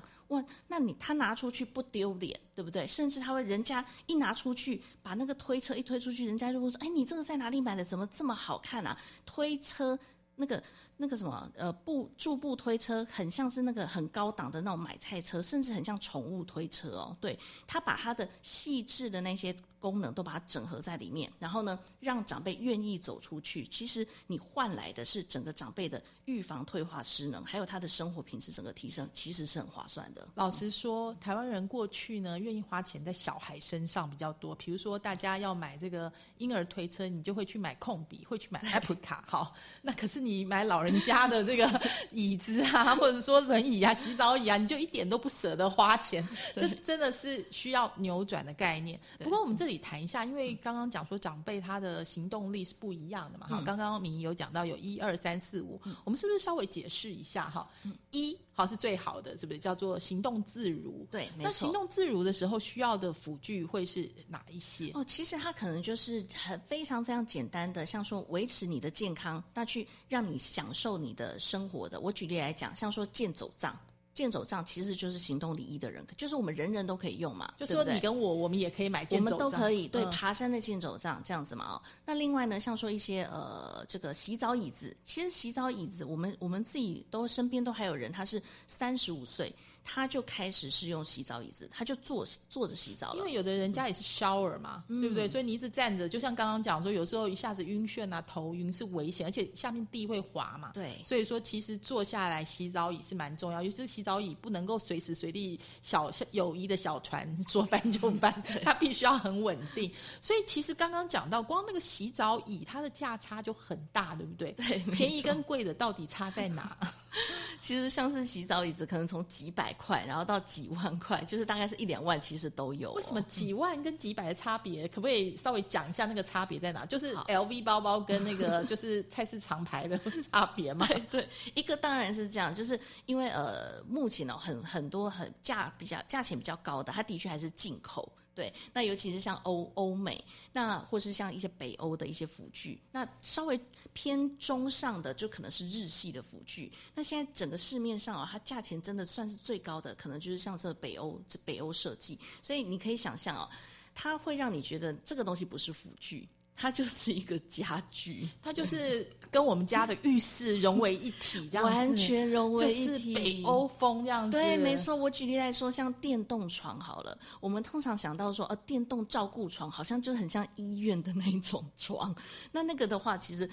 [0.67, 2.88] 那你他拿出去不丢脸，对不对？
[2.88, 7.84] 甚至他会人家一拿出去，把那个推车一推出去，人家就会说，哎，你这个在哪里买的？
[7.84, 8.98] 怎么这么好看啊？
[9.26, 9.98] 推车
[10.38, 10.63] 那个
[10.97, 17.17] 那个什么呃步助步推车，很像是那个很高档的那种买菜车，甚至很像宠物推车哦。
[17.19, 23.65] 对，他把它的细致的那些功能都把它整合在里面，然后呢，让长辈愿意走出去。
[23.65, 30.27] 其实你换来的是整个长辈的预防退化失能，还有他的生活品质整个提升，其实是很划算的。
[30.36, 34.56] 老实说，台湾人过去呢，愿意花钱在小孩身上比较多。
[34.56, 39.25] 比如说，大家要买这个婴儿推车，你就会去买控笔，会去买 Apple 卡。
[39.27, 46.28] 好，那可是你买老人家的这个椅子啊， 或者说轮椅啊、洗澡椅啊，你就一点都不舍得花钱。
[46.56, 49.00] 这真的是需要扭转的概念。
[49.19, 53.48] 不过我们这里谈一下，因为刚刚讲说长辈他的行动力是不一样的嘛。
[53.48, 57.67] 哈，刚刚明仪有讲到有一二三四五，我们是不是稍微解释一下哈？
[58.12, 61.08] 一好是最好的，是不是叫做行动自如？
[61.10, 64.92] 对，没那行动自如的时候需要的辅具会是哪一些？
[64.94, 72.00] 哦，其实它可能就是很非常非常简单的，像说维持你的健康，那去让你享受你的生活的。
[72.00, 73.78] 我举例来讲，像说健走杖，
[74.13, 80.12] 健走杖其实就是行动礼仪的人，就是我们人人都可以用嘛，就说你跟我，我们也可以买我们健走杖都可以对、嗯。
[80.12, 81.82] 爬山的健走杖这样子嘛哦。
[82.06, 93.17] 那另外呢，像说一些呃这个洗澡椅子，其实洗澡椅子我们我们自己都身边都还有人，他是三十五岁他就开始是用洗澡椅子，他就坐坐着洗澡了。
[93.19, 95.28] 因为有的人家也是 shower 嘛，对不对？
[95.28, 100.72] 所以你一直站着，就像刚刚讲说，有时候一下子晕眩啊、头晕是危险，而且下面地会滑嘛。
[100.74, 109.91] 对所以说其实坐下来洗澡椅是蛮重要，尤其是洗澡椅不能够随时随地小小友谊的小船 说翻就翻， 它必须要很稳定。
[110.22, 114.52] 所以其实刚刚讲到，光那个洗澡椅它的价差就很大，对不对？
[114.54, 116.78] 对便宜跟贵的到底差在哪？
[117.60, 124.88] 其实像是洗澡椅子，可能从几百块，然后到几万块，就是大概是一两万，其实都有哦、为什么几万跟几百的差别？
[124.88, 126.86] 可不可以稍微讲一下那个差别在哪？
[126.86, 130.00] 就是 LV 包包跟那个 就是菜市场牌的
[130.31, 130.88] 差别嘛？
[131.10, 138.12] 对，一个当然是这样，就是因为呃，目前呢、很很多很价比较价钱比较高的，它的确还是进口。
[138.36, 143.60] 对，那尤其是像欧欧美，那或是像一些北欧的一些辅具，那稍微
[143.94, 146.71] 偏中上的就可能是日系的辅具。
[146.96, 152.17] 那现在整个市面上啊，它价钱真的算是最高的，可能就是像这北欧这北欧设计。
[152.42, 153.50] 所以你可以想象哦，
[153.94, 163.15] 它会让你觉得这个东西不是辅具，它就是一个家具，它就是跟我们家的浴室融为一体，这样子完全融为就是一体。
[163.15, 164.38] 北欧风这样子。
[164.38, 164.77] 对，没。
[164.77, 164.96] 错。
[164.96, 172.13] 我举例来说，像电动床好了，我们通常想到说，呃，电动照顾床好像就很像医院的那一种床。
[172.52, 173.50] 那那个的话，其实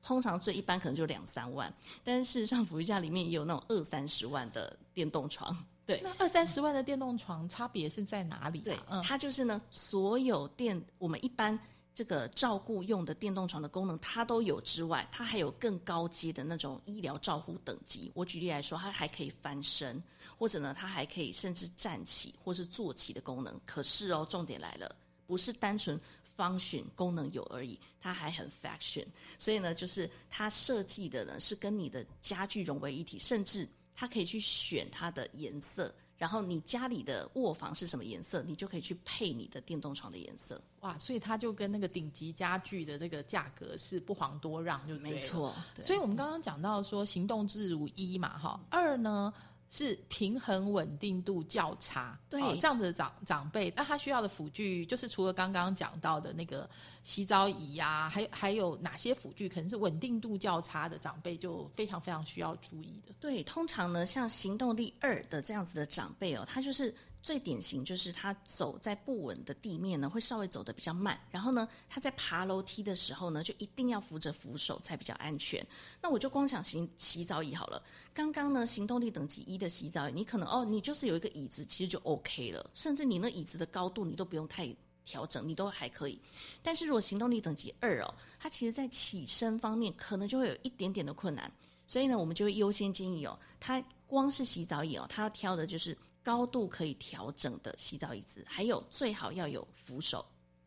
[0.00, 1.74] 通常最一般可能就两三万，
[2.04, 5.56] 但是事实上，福利家里面也有那种二三十万的电动床。
[5.84, 8.64] 对，那二三十万的电动床差别是在哪里、啊？
[8.64, 11.58] 对，嗯，它就是呢，所有电我们一般
[11.94, 18.10] 这个照顾用的电动床的功能，它都有之外，它还有更高阶的那种医疗照护等级。
[18.14, 20.02] 我举例来说，它还可以翻身，
[20.36, 23.58] 或者呢，它还可以甚至站起或是坐起的功能。
[23.64, 24.92] 可是哦，重点来了，
[25.24, 25.98] 不是单纯
[26.36, 29.06] function 功能有而已，它还很 faction。
[29.38, 35.94] 所以呢，就是它设计的呢是跟你的家具融为一体，甚至它可以去选它的颜色。
[36.16, 40.60] 然后你家里的卧房是什么颜色，你就可以去配你的电动床的颜色。
[40.80, 45.18] 哇，所以它就跟那个顶级家具的那个价格是不遑多让，就没。
[45.18, 49.32] 错，所以我们刚刚讲到说行动自如一嘛，哈，二呢
[49.70, 56.68] 是平衡稳定度较差，对哦这样子的长长辈，那他需要的辅具就是除了刚刚讲到的那个
[57.02, 63.12] 洗澡椅呀、还还有哪些辅具可能是稳定度较差的长辈就非常非常需要注意的。
[63.18, 66.94] 对，通常呢，像行动力二的这样子的长辈哦，他就是
[67.24, 71.18] 最典型，就是他走在不稳的地面呢，会稍微走得比较慢。
[71.30, 75.66] 然后呢，他在爬楼梯的时候呢，就一定要扶着扶手才比较安全。
[76.02, 77.82] 那我就光想洗洗澡椅好了。
[78.12, 84.68] 刚刚呢，行动力等级一的洗澡椅，你可能哦，你就是有一个椅子，其实就 OK 了，甚至你那椅子的高度你都不用太
[85.02, 86.20] 调整，你都还可以。
[86.62, 91.50] 但是如果行动力等级二哦，它其实在起身方面可能就会有一点点的困难。
[91.86, 100.24] 所以呢，我们就会优先建议哦，它光是洗澡椅哦，它要挑的就是高度可以调整的洗澡椅子，还有最好要有扶手。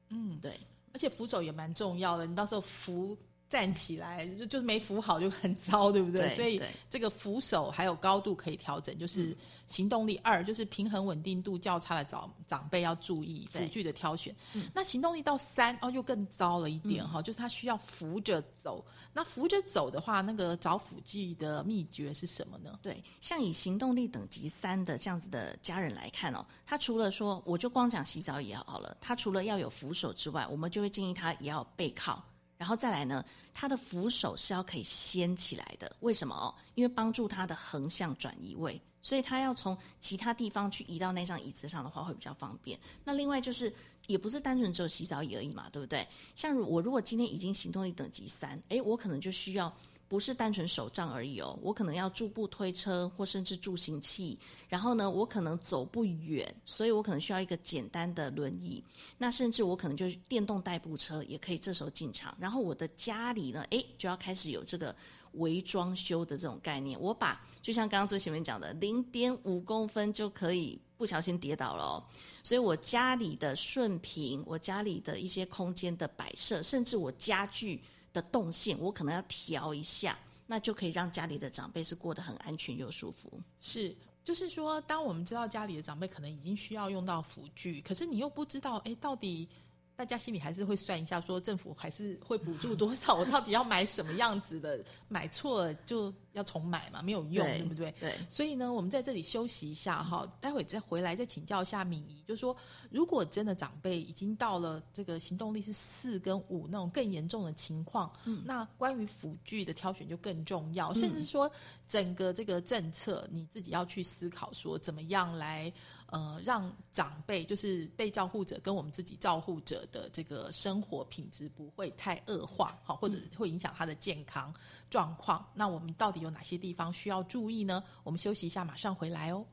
[0.10, 0.58] 嗯，对，
[0.94, 3.18] 而且扶手也蛮重要的，你到时候扶
[3.50, 6.28] 站起来就就是没扶好就很糟，对不对？
[6.28, 9.36] 对所以这个扶手还有高度可以调整，就是
[9.68, 14.36] 行动力二，就是平衡稳定度较差的长长辈要注意辅具的挑选。
[14.74, 18.86] 那行动力到三哦，又更糟了一点哈、就是他需要扶着走。
[19.14, 22.80] 那扶着走的话，那个找辅具的秘诀是什么呢？
[22.82, 32.24] 对，像以行动力等级三的这样子的家人来看哦，他除了说，我就光讲洗澡也好了，他除了要有扶手之外，我们就会建议他也要背靠，
[32.58, 35.96] 然后再来呢，他的扶手是要可以掀起来的。
[36.00, 36.54] 为什么哦？
[36.76, 42.80] 因为帮助他的横向转移位，所以他要从其他地方去移到那张椅子上的话会比较方便。
[43.04, 43.74] 那另外就是。
[44.08, 46.08] 也不是单纯只有洗澡椅而已嘛，对不对？
[46.34, 49.70] 像我如果今天已经行动力等级三，诶，我可能就需要
[50.10, 54.38] 不是单纯手杖而已哦，我可能要助步推车或甚至助行器，
[54.70, 58.84] 然后呢，我可能走不远，所以我可能需要一个简单的轮椅，
[59.18, 64.96] 那甚至我可能就是电动代步车也可以这时候进场，然后我的家里呢，诶，就要开始有这个
[65.34, 72.04] 微装修的这种概念，我把就像刚刚最前面讲的，零点五公分就可以不小心跌倒了哦，
[72.44, 77.82] 所以我家里的顺平，我家里的一些空间的摆设，甚至我家具
[78.18, 83.32] 的动线，我可能要调一下，那就可以让家里的长辈是过得很安全又舒服。
[83.62, 89.48] 是，就是说，当我们知道家里的长辈可能已经需要用到辅具，可是你又不知道，哎，到底
[89.96, 94.84] 大家心里还是会算一下，说政府还是会补助多少，我到底要买什么样子的？
[95.08, 97.94] 买错了就要重买嘛，没有用，对不对？
[98.00, 102.56] 对，所以呢，我们在这里休息一下哈，待会再回来再请教一下敏仪，就是说，
[102.90, 111.52] 如果真的长辈已经到了这个行动力是四跟五那种更严重的情况，嗯，那关于辅具的挑选就更重要，甚至说
[111.88, 115.72] 整个这个政策你自己要去思考，说怎么样来
[116.08, 124.54] 呃让长辈就是被照护者跟我们自己照护者的这个生活品质不会太恶化，好，或者会影响他的健康
[124.90, 125.46] 状况。
[125.54, 127.83] 那我们到底有哪些地方需要注意呢？
[128.03, 129.45] 我们休息一下，马上回来哦。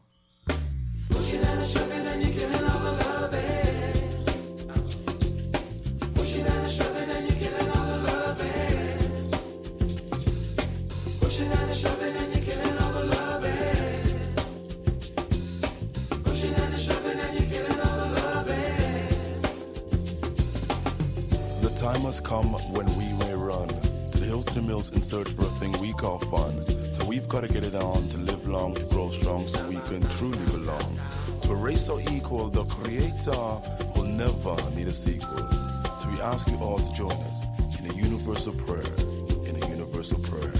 [21.61, 23.02] The time has come when we may run
[24.62, 26.66] mills in search for a thing we call fun.
[26.94, 29.76] So we've got to get it on to live long, to grow strong, so we
[29.76, 30.98] can truly belong.
[31.42, 33.32] To race so equal, the Creator
[33.96, 35.48] will never need a sequel.
[36.00, 37.46] So we ask you all to join us
[37.78, 38.94] in a universal prayer,
[39.48, 40.52] in a universal prayer.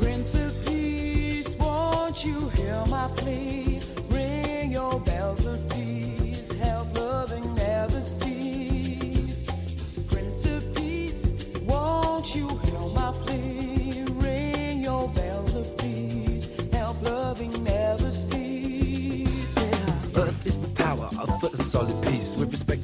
[0.00, 3.80] Prince of Peace, won't you hear my plea?
[4.10, 5.46] Ring your bells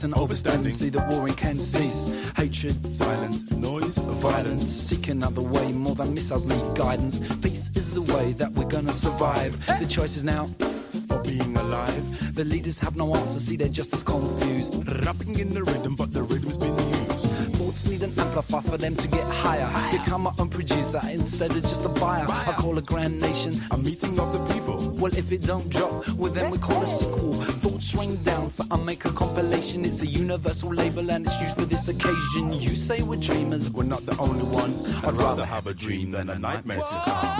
[0.01, 2.11] respect and overstanding, see that warring can cease.
[2.36, 5.72] Hatred, Silence, noise, violence, seek another way.
[5.72, 7.18] More than missiles need guidance.
[7.38, 9.53] Peace is the way that we're gonna survive.
[9.80, 10.48] The choice is now.
[11.09, 14.74] For being alive, The leaders have no answer, see they're just as confused.
[15.05, 17.26] rapping in the rhythm, but the rhythm's been used.
[17.59, 19.68] Thoughts need an amplifier for them to get higher.
[19.92, 22.26] Become my own producer instead of just a buyer.
[22.28, 23.53] I call a grand nation.
[23.72, 24.60] A meeting of the people.
[25.01, 27.32] Well, if it don't drop, well then we call a sequel.
[27.32, 29.86] Thoughts rain down, so I make a compilation.
[29.86, 32.53] It's a universal label and it's used for this occasion.
[32.53, 34.74] You say we're dreamers, We're not the only one.
[35.03, 37.39] I'd rather have a dream than a nightmare to come.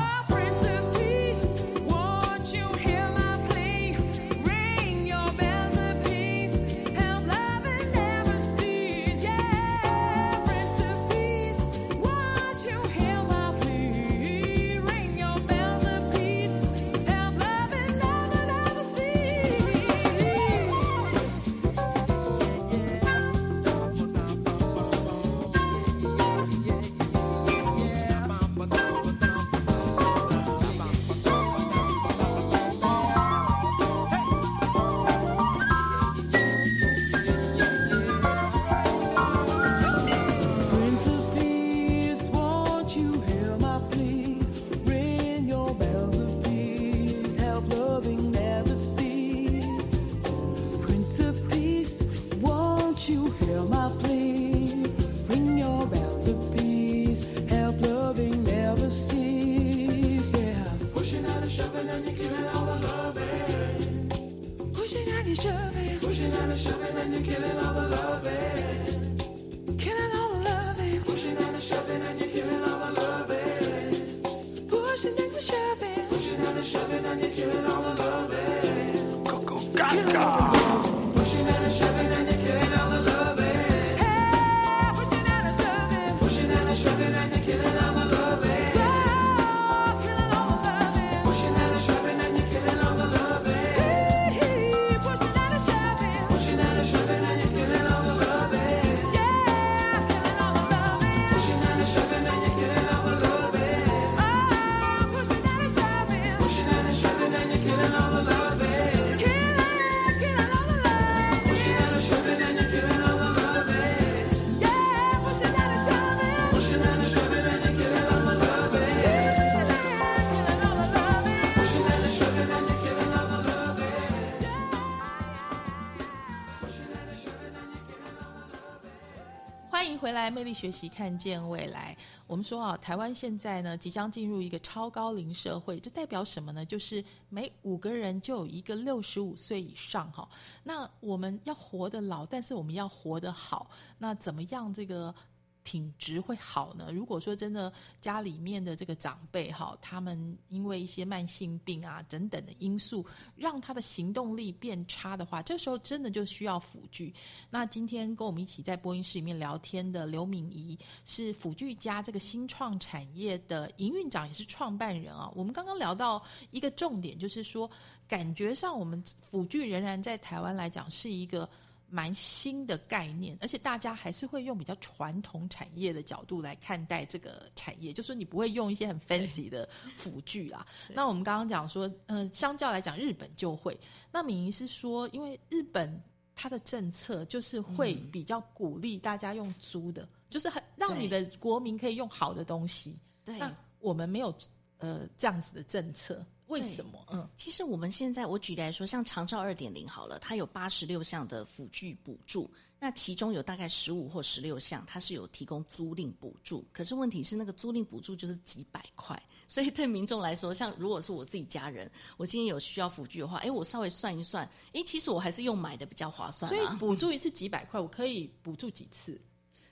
[129.81, 131.97] 欢迎回来，魅力学习，看见未来。
[132.26, 136.62] 我们说啊，台湾现在呢即将进入一个超高龄社会，这代表什么呢？
[136.66, 140.28] 就是每五个人就有一个六十五岁以上哈。
[140.64, 143.70] 那我们要活得老，但是我们要活得好。
[143.97, 145.14] 那怎么样这个
[145.62, 146.90] 品质会好呢？
[146.92, 153.04] 如果说真的家里面的这个长辈哈，他们因为一些慢性病啊等等的因素，
[153.36, 157.14] 让他的行动力变差的话，这时候真的就需要辅具。
[157.50, 165.30] 那今天跟我们一起在播音室里面聊天的刘敏仪是辅具家这个新创产业的营运长，也是创办人啊。
[165.34, 167.70] 我们刚刚聊到一个重点，就是说
[168.08, 171.48] 感觉上我们辅具仍然在台湾来讲是一个。
[171.91, 180.64] 蛮新的概念，而且大家还是会用比较传统产业的角度来看待这个产业，就说你不会用一些很 fancy 的辅具啦。
[180.88, 183.78] 那我们刚刚讲说，呃，相较来讲，日本就会。
[184.12, 186.01] 那敏仪是说，因为日本
[186.34, 192.97] 它的政策就是会比较鼓励大家用租的，就是很让你的国民可以用好的东西。
[193.24, 194.32] 对那我们没有
[194.78, 197.07] 呃这样子的政策，为什么？
[197.12, 206.66] 嗯，其实我们现在，我举例来说，像长照二点零好了，它有八十六项的辅具补助，那其中有大概十五或十六项，它是有提供租赁补助。
[206.72, 216.76] 可是问题是，那个租赁补助就是几百块，所以对民众来说，像如果是我自己家人，我今天有需要辅具的话，哎，我稍微算一算，哎，其实我还是用买的比较划算所以啊。
[216.80, 219.20] 补助一次几百块，我可以补助几次？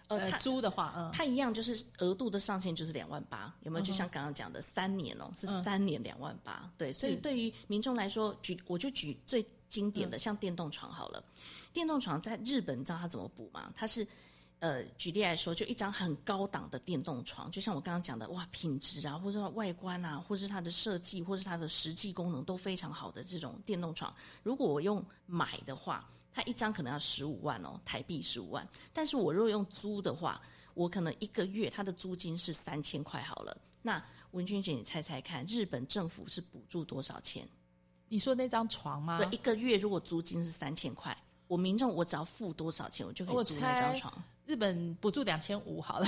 [0.08, 3.84] 呃，它租的话，嗯，它一样就是额度的上限就是两万八，有没有？
[3.84, 6.70] 就像刚刚讲的三年哦，是嗯三年两万八。
[6.76, 11.22] 对，所以对于民众来说，举我就举最经典的，嗯像电动床好了。
[11.72, 13.70] 电动床在日本，你知道它怎么补吗？
[13.76, 14.06] 它是
[14.60, 28.64] 呃，举例来说，就一张很高档的电动床，就像我刚刚讲的，哇，品质啊，或者说外观啊，或是它的设计，或是它的实际功能都非常好的这种电动床，如果我用买的话，它一张可能要十五万哦，台币十五万。
[28.92, 30.40] 但是我如果用租的话，
[30.72, 33.58] 我可能一个月它的租金是三千块好了。
[33.82, 37.48] 那文君姐，你猜猜看，日本政府是补助多少钱？
[38.08, 39.18] 你说那张床吗？
[39.18, 41.16] 对，一个月如果租金是三千块，
[41.48, 44.22] 我民众我只要付多少钱，我就可以租那张床。
[44.46, 46.06] 日本补助两千五好了，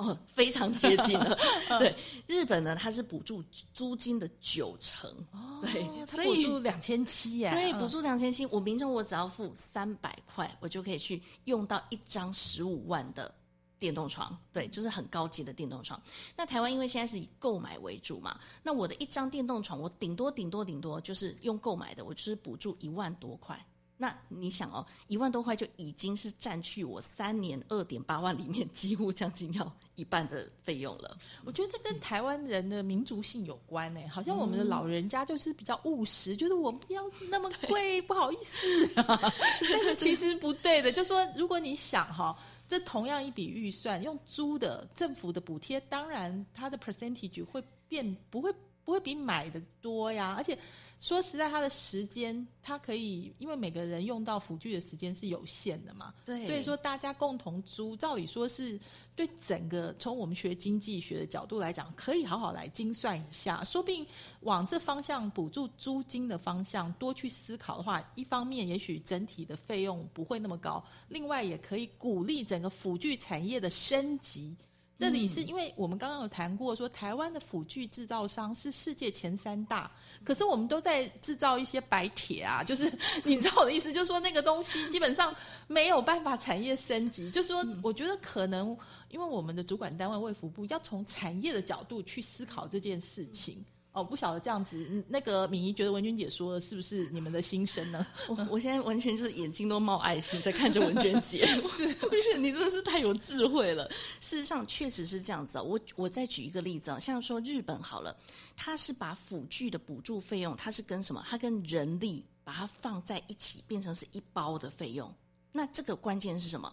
[0.00, 1.36] 哦，非常接近了。
[1.78, 1.94] 对，
[2.26, 3.44] 日本呢，它是补助
[3.74, 5.14] 租金的九成。
[5.60, 13.30] 对，哦他补所以助两千七耶，对，嗯补助两千七，我民众我只要付三百块，我就可以去用到一张十五万的
[13.78, 16.00] 电动床，对，就是很高级的电动床。
[16.34, 23.62] 那台湾因为现在是以购买为主嘛，那我的一张电动床，我顶多顶多顶多就是用购买的，我就是补助一万多块。
[24.02, 31.18] 那你想哦，一万多块就已经是占去我三年二点八万里面几乎将近要一半的费用了。
[31.44, 38.58] 我觉得这跟台湾人的民族性有关呢，好像我们的老人家就是比较务实，觉得我不要那么贵，不好意思、
[38.96, 42.34] 但是其实不对的，就说如果你想哈，
[42.66, 48.50] 这同样一笔预算用租的，政府的补贴，当然它的 percentage 会变，不会
[48.82, 50.58] 不会比买的多呀，而且。
[51.00, 58.78] 说实在，它的时间，它可以，因为每个人用到辅具的时间是有限的嘛，对所以说大家共同租，照理说是
[59.16, 64.06] 对整个从我们学经济学的角度来讲，可以好好来精算一下，说不定
[64.40, 74.54] 往这方向补助租金的方向多去思考的话，一方面也许整体的费用不会那么高，另外也可以鼓励整个辅具产业的升级。
[75.00, 79.90] 这里是因为我们刚刚有谈过说，台湾的辅具制造商是世界前三大，
[80.22, 82.92] 可是我们都在制造一些白铁啊，就是
[83.24, 85.34] 你知道我的意思，就是说那个东西基本上
[85.66, 88.76] 没有办法产业升级，就是说我觉得可能
[89.08, 93.64] 因为我们的主管单位卫福部要从产业的角度去思考这件事情。
[93.92, 98.06] 哦，不晓得这样子，嗯那个敏仪觉得文娟姐说的是不是你们的心声呢？
[98.28, 103.88] 我我现在完全就是眼睛都冒爱心在看着文娟姐， 是， 不是你真的是太有智慧了。
[104.20, 105.62] 事实上确实是这样子啊。
[105.62, 108.16] 我我再举一个例子啊，像说日本好了，
[108.56, 111.24] 它是把辅具的补助费用，它是跟什么？
[111.28, 115.12] 它跟人力把它放在一起，变成是一包的费用。
[115.50, 116.72] 那这个关键是什么？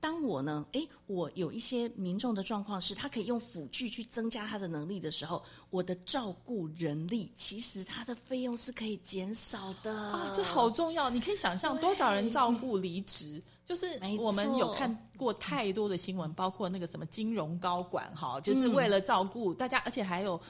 [0.00, 11.10] 当我呢，诶，我有一些民众的状况是，他可以用辅具去增加他的能力的时候，我的照顾人力其实他的费用是可以减少的啊，这好重要！
[11.10, 20.40] 你可以想象多少人照顾离职，就是我们有看过太多的新闻，包括那个什么金融高管哈，就是为嗯了照顾大家，而且还有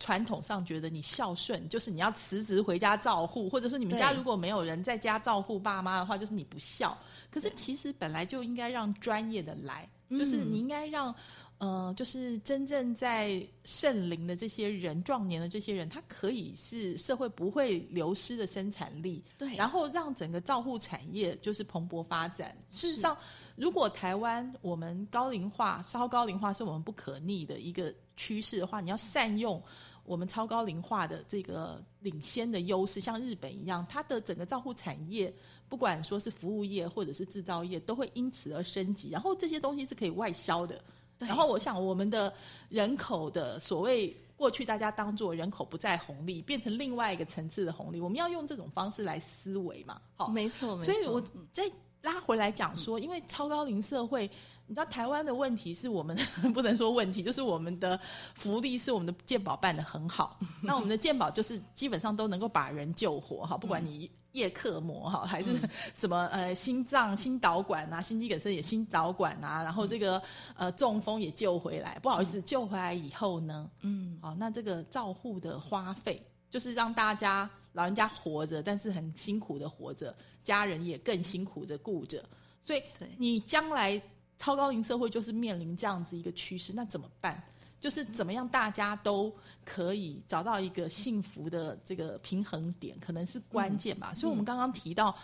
[0.00, 6.98] 传统上觉得你孝顺，就是你要辞职回家照护，或者说你们家如果没有人在家照顾爸妈的话，就是你不孝。
[7.30, 11.14] 可是其实本来就应该让专业的来，就是嗯你应该让。
[11.60, 22.56] 呃，就是真正在圣龄的这些人、壮年的这些人，他可以是社会不会流失的生产力，对然后让整个照护产业就是蓬勃发展。
[22.72, 23.14] 事实上，
[23.56, 29.62] 如果台湾我们高龄化、稍高龄化是我们不可逆的一个趋势的话，你要善用
[30.10, 35.32] 我们超高龄化的这个领先的优势，像日本一样，它的整个照护产业，
[35.68, 39.10] 不管说是服务业或者是制造业，都会因此而升级。
[39.10, 40.82] 然后这些东西是可以外销的。
[41.16, 42.34] 然后我想，我们的
[42.68, 50.00] 人口的所谓过去大家当做人口不再红利，变成另外一个层次的红利，我们要用这种方式来思维嘛？
[50.16, 51.70] 好，没错，没错所以我再
[52.02, 54.28] 拉回来讲说，因为超高龄社会，
[54.70, 56.16] 你知道台湾的问题是我们
[56.54, 57.98] 不能说问题，就是我们的
[58.36, 64.08] 福利是我们的健保办的很好，那我们的健保就是基本上都能够把人救活哈，不管你。
[64.32, 65.48] 叶克膜哈，还是
[65.92, 70.22] 什么呃心脏心导管啊，心肌梗塞也心导管啊，然后这个
[70.54, 71.98] 呃中风也救回来。
[72.00, 80.14] 不好意思，救回来以后呢，嗯，好，那这个照护的花费就是让大家老人家活着，但是很辛苦的活着，
[80.44, 82.24] 家人也更辛苦的顾着，
[82.62, 82.80] 所以
[83.18, 84.00] 你将来
[84.40, 87.42] 超高龄社会就是面临这样子一个趋势，那怎么办？
[87.78, 89.30] 就是怎么样大家都
[89.66, 94.14] 可以找到一个幸福的这个平衡点，可能是关键吧。
[94.14, 95.14] 所以我们刚刚提到。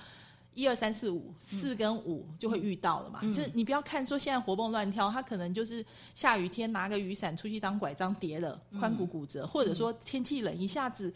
[0.57, 3.21] 一二三四五，四跟五就会遇到了嘛。
[3.25, 11.13] 就是你不要看说现在活蹦乱跳，他可能就是下雨天拿个雨伞出去当拐杖跌了，髋骨骨折，或者说天气冷一下子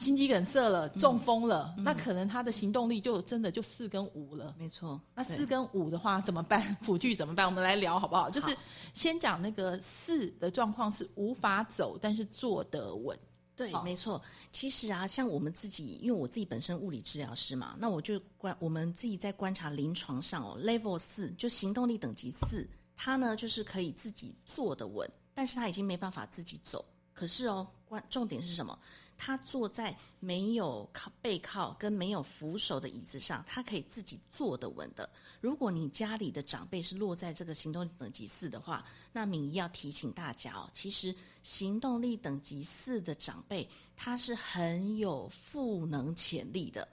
[0.00, 4.54] 心肌梗塞了、中风了，那可能他的行动力就真的就四跟五了。
[4.58, 4.98] 没错。
[5.14, 6.74] 那四跟五的话怎么办？
[6.80, 7.44] 辅具怎么办？
[7.44, 8.30] 我们来聊好不好？
[8.30, 8.56] 就是
[8.94, 13.18] 先讲那个四的状况是无法走，但是坐得稳。
[13.54, 14.22] 对，没错。
[14.52, 26.82] 其实啊，像我们自己，因为我自己本身物理治疗师嘛，那我就观我们自己在观察临床上哦，level 四就行动力等级四，他呢就是可以自己坐得稳，但是他已经没办法自己走。
[27.12, 28.78] 可是哦，关重点是什么？
[29.22, 35.08] 他坐在没有靠背靠跟没有扶手的椅子上，他可以自己坐得稳的。
[35.42, 46.88] 如果你家里的长辈是落在这个行动等级四的话，那敏仪要提醒大家哦，其实行动力等级四的长辈他是很有赋能潜力的，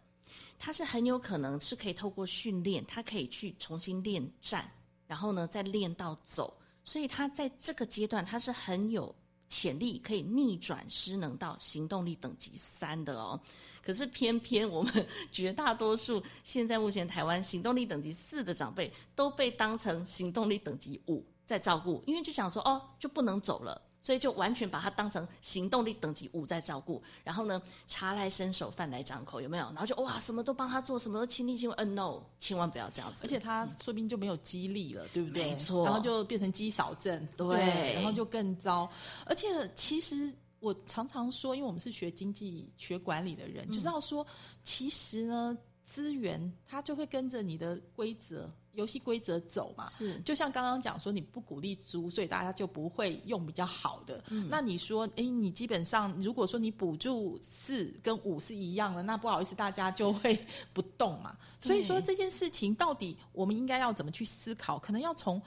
[0.59, 4.69] 他是很有可能是可以透过训练，他可以去重新练站，
[5.07, 6.53] 然后呢再练到走，
[6.83, 9.15] 所以他在这个阶段他是很有
[9.49, 13.39] 潜力可以逆转失能到行动力等级三的哦。
[13.83, 23.81] 可是偏偏我们绝大多数现在目前台湾行动力等级四的长辈都被当成行动力等级五在照顾，因为就想说哦就不能走了。
[24.01, 29.65] 所以就完全把他当成行动力等级五在照顾，然后呢，茶来伸手，饭来张口，有没有？
[29.65, 31.75] 然后就哇，什么都帮他做，什么都亲力亲为。
[31.77, 33.25] 嗯、no，千万不要这样子。
[33.25, 35.51] 而且他说不定就没有激励了，对不对？
[35.51, 38.89] 没错然后就变成肌少症，对然后就更糟。
[39.25, 44.25] 而且其实我常常说，因为我们是学经济学管理的人，就知道说，
[44.63, 45.57] 其实呢，
[45.87, 48.51] 资源它就会跟着你的规则。
[48.73, 54.23] 游戏规则走嘛，是就像刚刚讲说，你不鼓励租，所以大家就不会用比较好的。
[54.51, 60.37] 那你说，诶，你基本上如果说你补助四跟五是一样的，那不好意思，大家就会
[60.73, 61.35] 不动嘛。
[61.59, 64.77] 所以说这件事情到底我们应该要怎么去思考？
[64.77, 65.41] 可能要从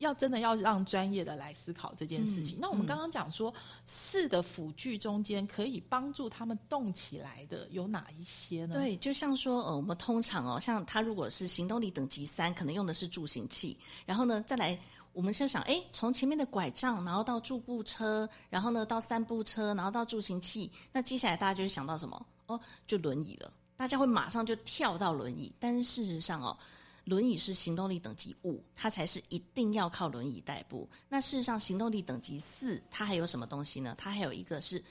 [0.00, 2.58] 要真的要让专业的来思考这件事情。
[2.58, 3.52] 那我们刚刚讲说，
[3.84, 8.74] 四的辅具中间可以帮助他们动起来的有哪一些呢？
[8.74, 13.76] 对，就像说，呃，我们通常哦，像他如果是行动力等级三，可能用的是助行器，
[14.06, 14.78] 然后呢，再来，
[15.12, 22.26] 我们就想，哎，从前面的拐杖，然后到助步车，然后呢到三步车，然后到助行器，那接下来大家就会想到什么？
[22.46, 26.56] 哦，就轮椅了，大家会马上就跳到轮椅，但是事实上哦。
[27.04, 30.88] 轮椅是行动力等级五，它才是一定要靠轮椅代步。
[31.08, 33.94] 那事实上，行动力等级四，它还有什么东西呢？
[33.98, 34.82] 它还有一个是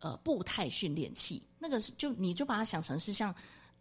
[0.00, 3.34] 呃步态训练器，那个是就你就把它想成是像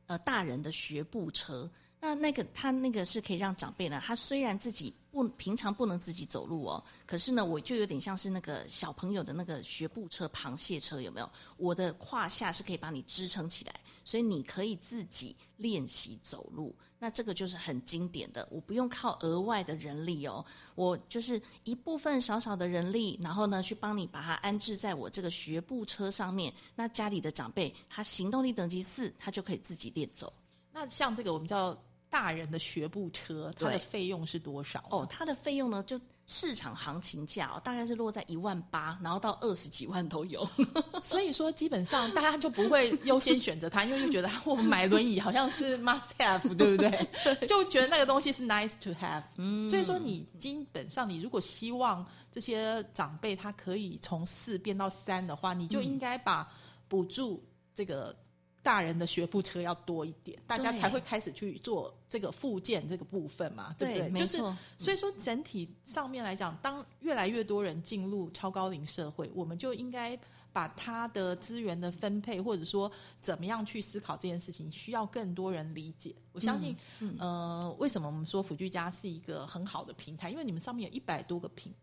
[0.05, 1.70] 呃大人的学步车。
[2.00, 11.30] 那那个它那个是可以让长辈呢，他虽然自己不平常不能自己走路哦，可是呢，我就有点像是那个小朋友的那个学步车、螃蟹车，有没有？
[11.58, 13.74] 我的胯下是可以把你支撑起来，
[14.06, 16.76] 所以你可以自己练习走路。
[17.00, 20.45] 那这个就是很经典的，我不用靠额外的人力哦，
[20.76, 26.54] 我就是一部分少少的人力，然后呢去帮你把它安置在我这个学步车上面。
[26.76, 30.32] 那家里的长辈他行动力等级四，他就可以自己练走。
[30.72, 31.76] 那像这个我们叫
[32.18, 34.84] 大人的学步车，它的费用是多少？
[34.89, 40.43] 哦，，它的费用呢，就市场行情价哦，大概是落在一万八，然后到二十几万都有。
[40.99, 47.47] 所以说基本上大家就不会优先选择它，因为就觉得 我买轮椅好像是 must have，对不对？
[47.47, 49.22] 就觉得那个东西是 nice to have。
[49.36, 56.51] 嗯，所以说你基本上你如果希望这些长辈他可以从四变到三的话，你就应该把
[56.88, 57.43] 补助
[57.76, 58.15] 这个。
[58.64, 64.20] 大人的学步车要多一点，大家才会开始去做这个附件这个部分嘛，对不对？
[64.20, 70.20] 就是错所以说整体上面来讲，当越来越多人进入超高龄社会，我们就应该
[70.51, 72.91] 把他的资源的分配，或者说
[73.22, 76.14] 怎么样去思考这件事情，需要更多人理解。
[76.34, 76.76] 我相信，
[77.20, 80.30] 呃，为什么我们说辅具家是一个很好的平台？
[80.30, 81.74] 因为你们上面有一百多个平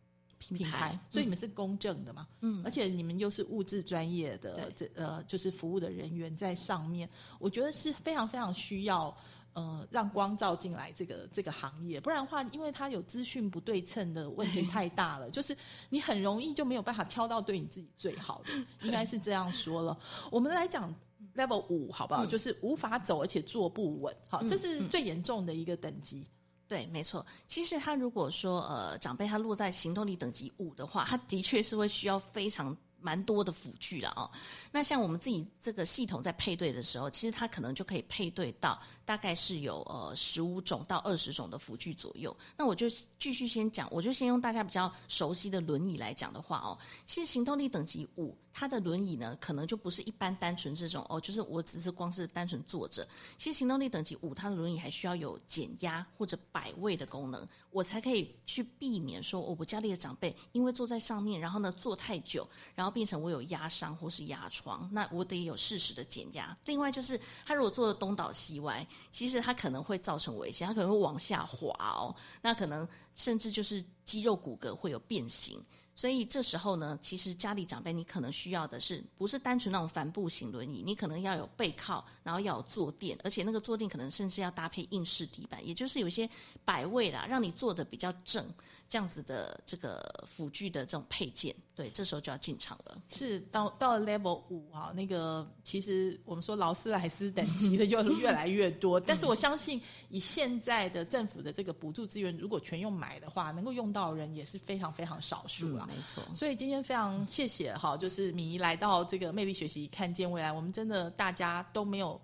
[0.48, 9.16] 品品牌，所以你们是公正的嘛，嗯，而且你们又是物质专业的这呃，就是服务的人员在上面，我觉得是非常非常需要。
[9.54, 15.56] 呃，让光照进来这个这个行业，不然的话，因为它有资讯不对称的问题太大了，就是
[15.90, 18.50] 你很容易就没有办法挑到对你自己最好的，
[18.84, 19.96] 应该是这样说了。
[20.28, 20.92] 我们来讲
[21.36, 22.26] level 五好不好？
[22.26, 26.26] 就是无法走而且坐不稳，好，这是最严重的一个等级。
[26.66, 27.24] 对，没错。
[27.46, 34.30] 其实他如果说呃长辈他落在行动力等级五的话，他的确是会需要非常蛮多的辅具了哦。
[34.72, 42.34] 那像我们自己这个系统在配对的时候，其实它可能就可以配对到大概是有呃十五种到二十种的辅具左右。
[42.56, 42.88] 那我就
[43.18, 53.06] 继续先讲，我就先用大家比较熟悉的轮椅来讲的话哦，其实行动力等级五，他的轮椅呢可能就不是一般单纯这种哦，就是我只是光是单纯坐着。
[53.36, 66.56] 其实行动力等级五，他的轮椅还需要有减压或者摆位的功能，我才可以去避免说，哦、我家里的长辈因为坐在上面，然后呢坐太久，然后变成我有压伤或是压疮，那我得有适时的减压。
[66.64, 75.60] 另外就是，他如果坐的东倒西歪，其实他可能会造成危险，他可能会往下滑哦，那可能甚至就是肌肉骨骼会有变形。
[75.94, 86.28] 所以这时候呢，其实家里长辈你可能需要的是不是单纯那种帆布型轮椅，你可能要有背靠，然后要有坐垫，而且那个坐垫可能甚至要搭配硬式底板，也就是有一些
[86.64, 88.44] 摆位啦，让你坐的比较正，
[88.88, 93.02] 这样子的这个辅具的这种配件，对，这时候就要进场了。
[93.08, 99.80] 是到到了 level 五啊，那个其实我们说劳斯莱斯等级的就越来越多，但是我相信
[100.10, 105.88] 以现在的政府的这个补助资源，如果全用买的话，能够用到的人也是非常非常少数啊。
[105.88, 106.22] 没错。
[106.34, 110.52] 所以今天非常谢谢哈，就是米怡来到这个魅力学习，看见未来。
[110.52, 112.20] 我们真的大家都没有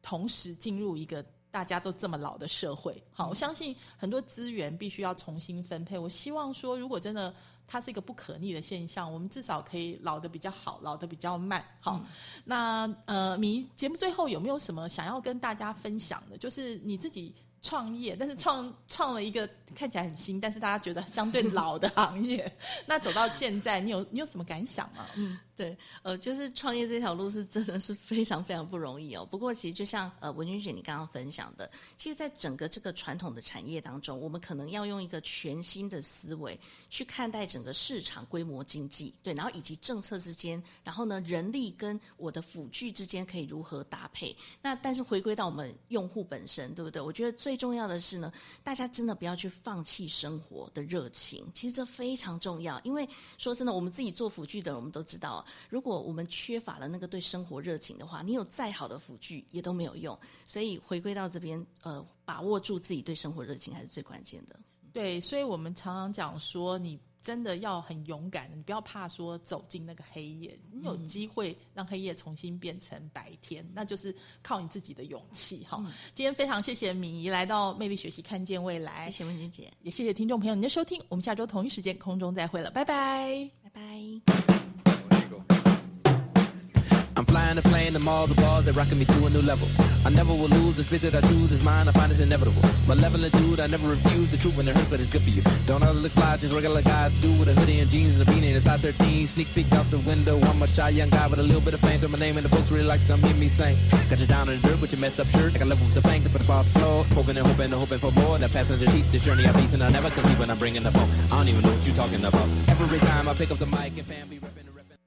[0.00, 1.24] 同时进入一个
[1.54, 3.00] 大家都这么老的社会。
[3.12, 5.96] 好，我相信很多资源必须要重新分配。
[5.96, 7.32] 我希望说，如果真的
[7.64, 11.64] 它是一个不可逆的现象，我们至少可以老的比较好，老的比较慢。
[11.78, 12.00] 好，
[12.44, 16.36] 那呃，你节目最后有没有什么想要跟大家分享的？
[16.36, 17.32] 就是你自己。
[17.66, 22.54] 创业，但是创创了一个看起来很新，但是大家觉得相对老的行业。
[22.84, 25.06] 那走到现在，你有你有什么感想吗？
[25.16, 29.24] 嗯，对，呃，就是创业这条路是真的是非常非常不容易哦。
[29.24, 36.58] 不过其实就像呃文君姐你刚刚分享的，其实，在整个这个传统的产业当中，我们可能要用一个全新的思维
[36.90, 44.36] 去看待整个市场规模经济，对，然后以及政策之间，然后呢人力跟我的辅具之间可以如何搭配。
[44.60, 47.00] 那但是回归到我们用户本身，对不对？
[47.00, 48.32] 我觉得最重要的是呢，
[48.64, 52.80] 大家真的不要去放弃生活的热情，其实这非常重要。
[52.82, 60.18] 因为说真的，我们自己做辅具的人，我们都知道，如果我们缺乏了那个对生活热情的话，你有再好的辅具也都没有用。
[60.46, 64.56] 所以回归到这边，呃，把握住自己对生活热情还是最关键的。
[64.92, 75.64] 对，所以我们常常讲说，你真的要很勇敢，你不要怕说走进那个黑夜，你有机会让黑夜重新变成白天，那就是靠你自己的勇气。
[75.68, 75.82] 哈，
[76.14, 79.06] 今天非常谢谢敏仪来到魅力学习，看见未来。
[79.06, 84.63] 谢谢文君姐，也谢谢听众朋友您的收听，我们下周同一时间空中再会了，拜拜，拜拜。
[87.24, 89.66] I'm flying a plane to all the balls that rocking me to a new level.
[90.04, 91.88] I never will lose the spit that I choose is mine.
[91.88, 92.60] I find it's inevitable.
[92.86, 95.42] Malevolent dude, I never refuse the truth when it hurts, but it's good for you.
[95.64, 98.30] Don't others look fly, just regular guy do with a hoodie and jeans and a
[98.30, 98.54] beanie.
[98.54, 100.38] It's I 13, sneak peek out the window.
[100.38, 102.44] I'm a shy young guy with a little bit of fame to my name, and
[102.44, 103.78] the folks really like to come hear me sing.
[104.10, 105.58] Got you down in the dirt with your messed up shirt.
[105.58, 107.04] I level with the bank to put above the floor.
[107.14, 108.36] Hoping and hoping and hoping for more.
[108.36, 110.92] That passenger seat, this journey I face, and I never conceive when I'm bringing the
[110.92, 111.08] phone.
[111.32, 112.48] I don't even know what you're talking about.
[112.68, 114.73] Every time I pick up the mic and family repping.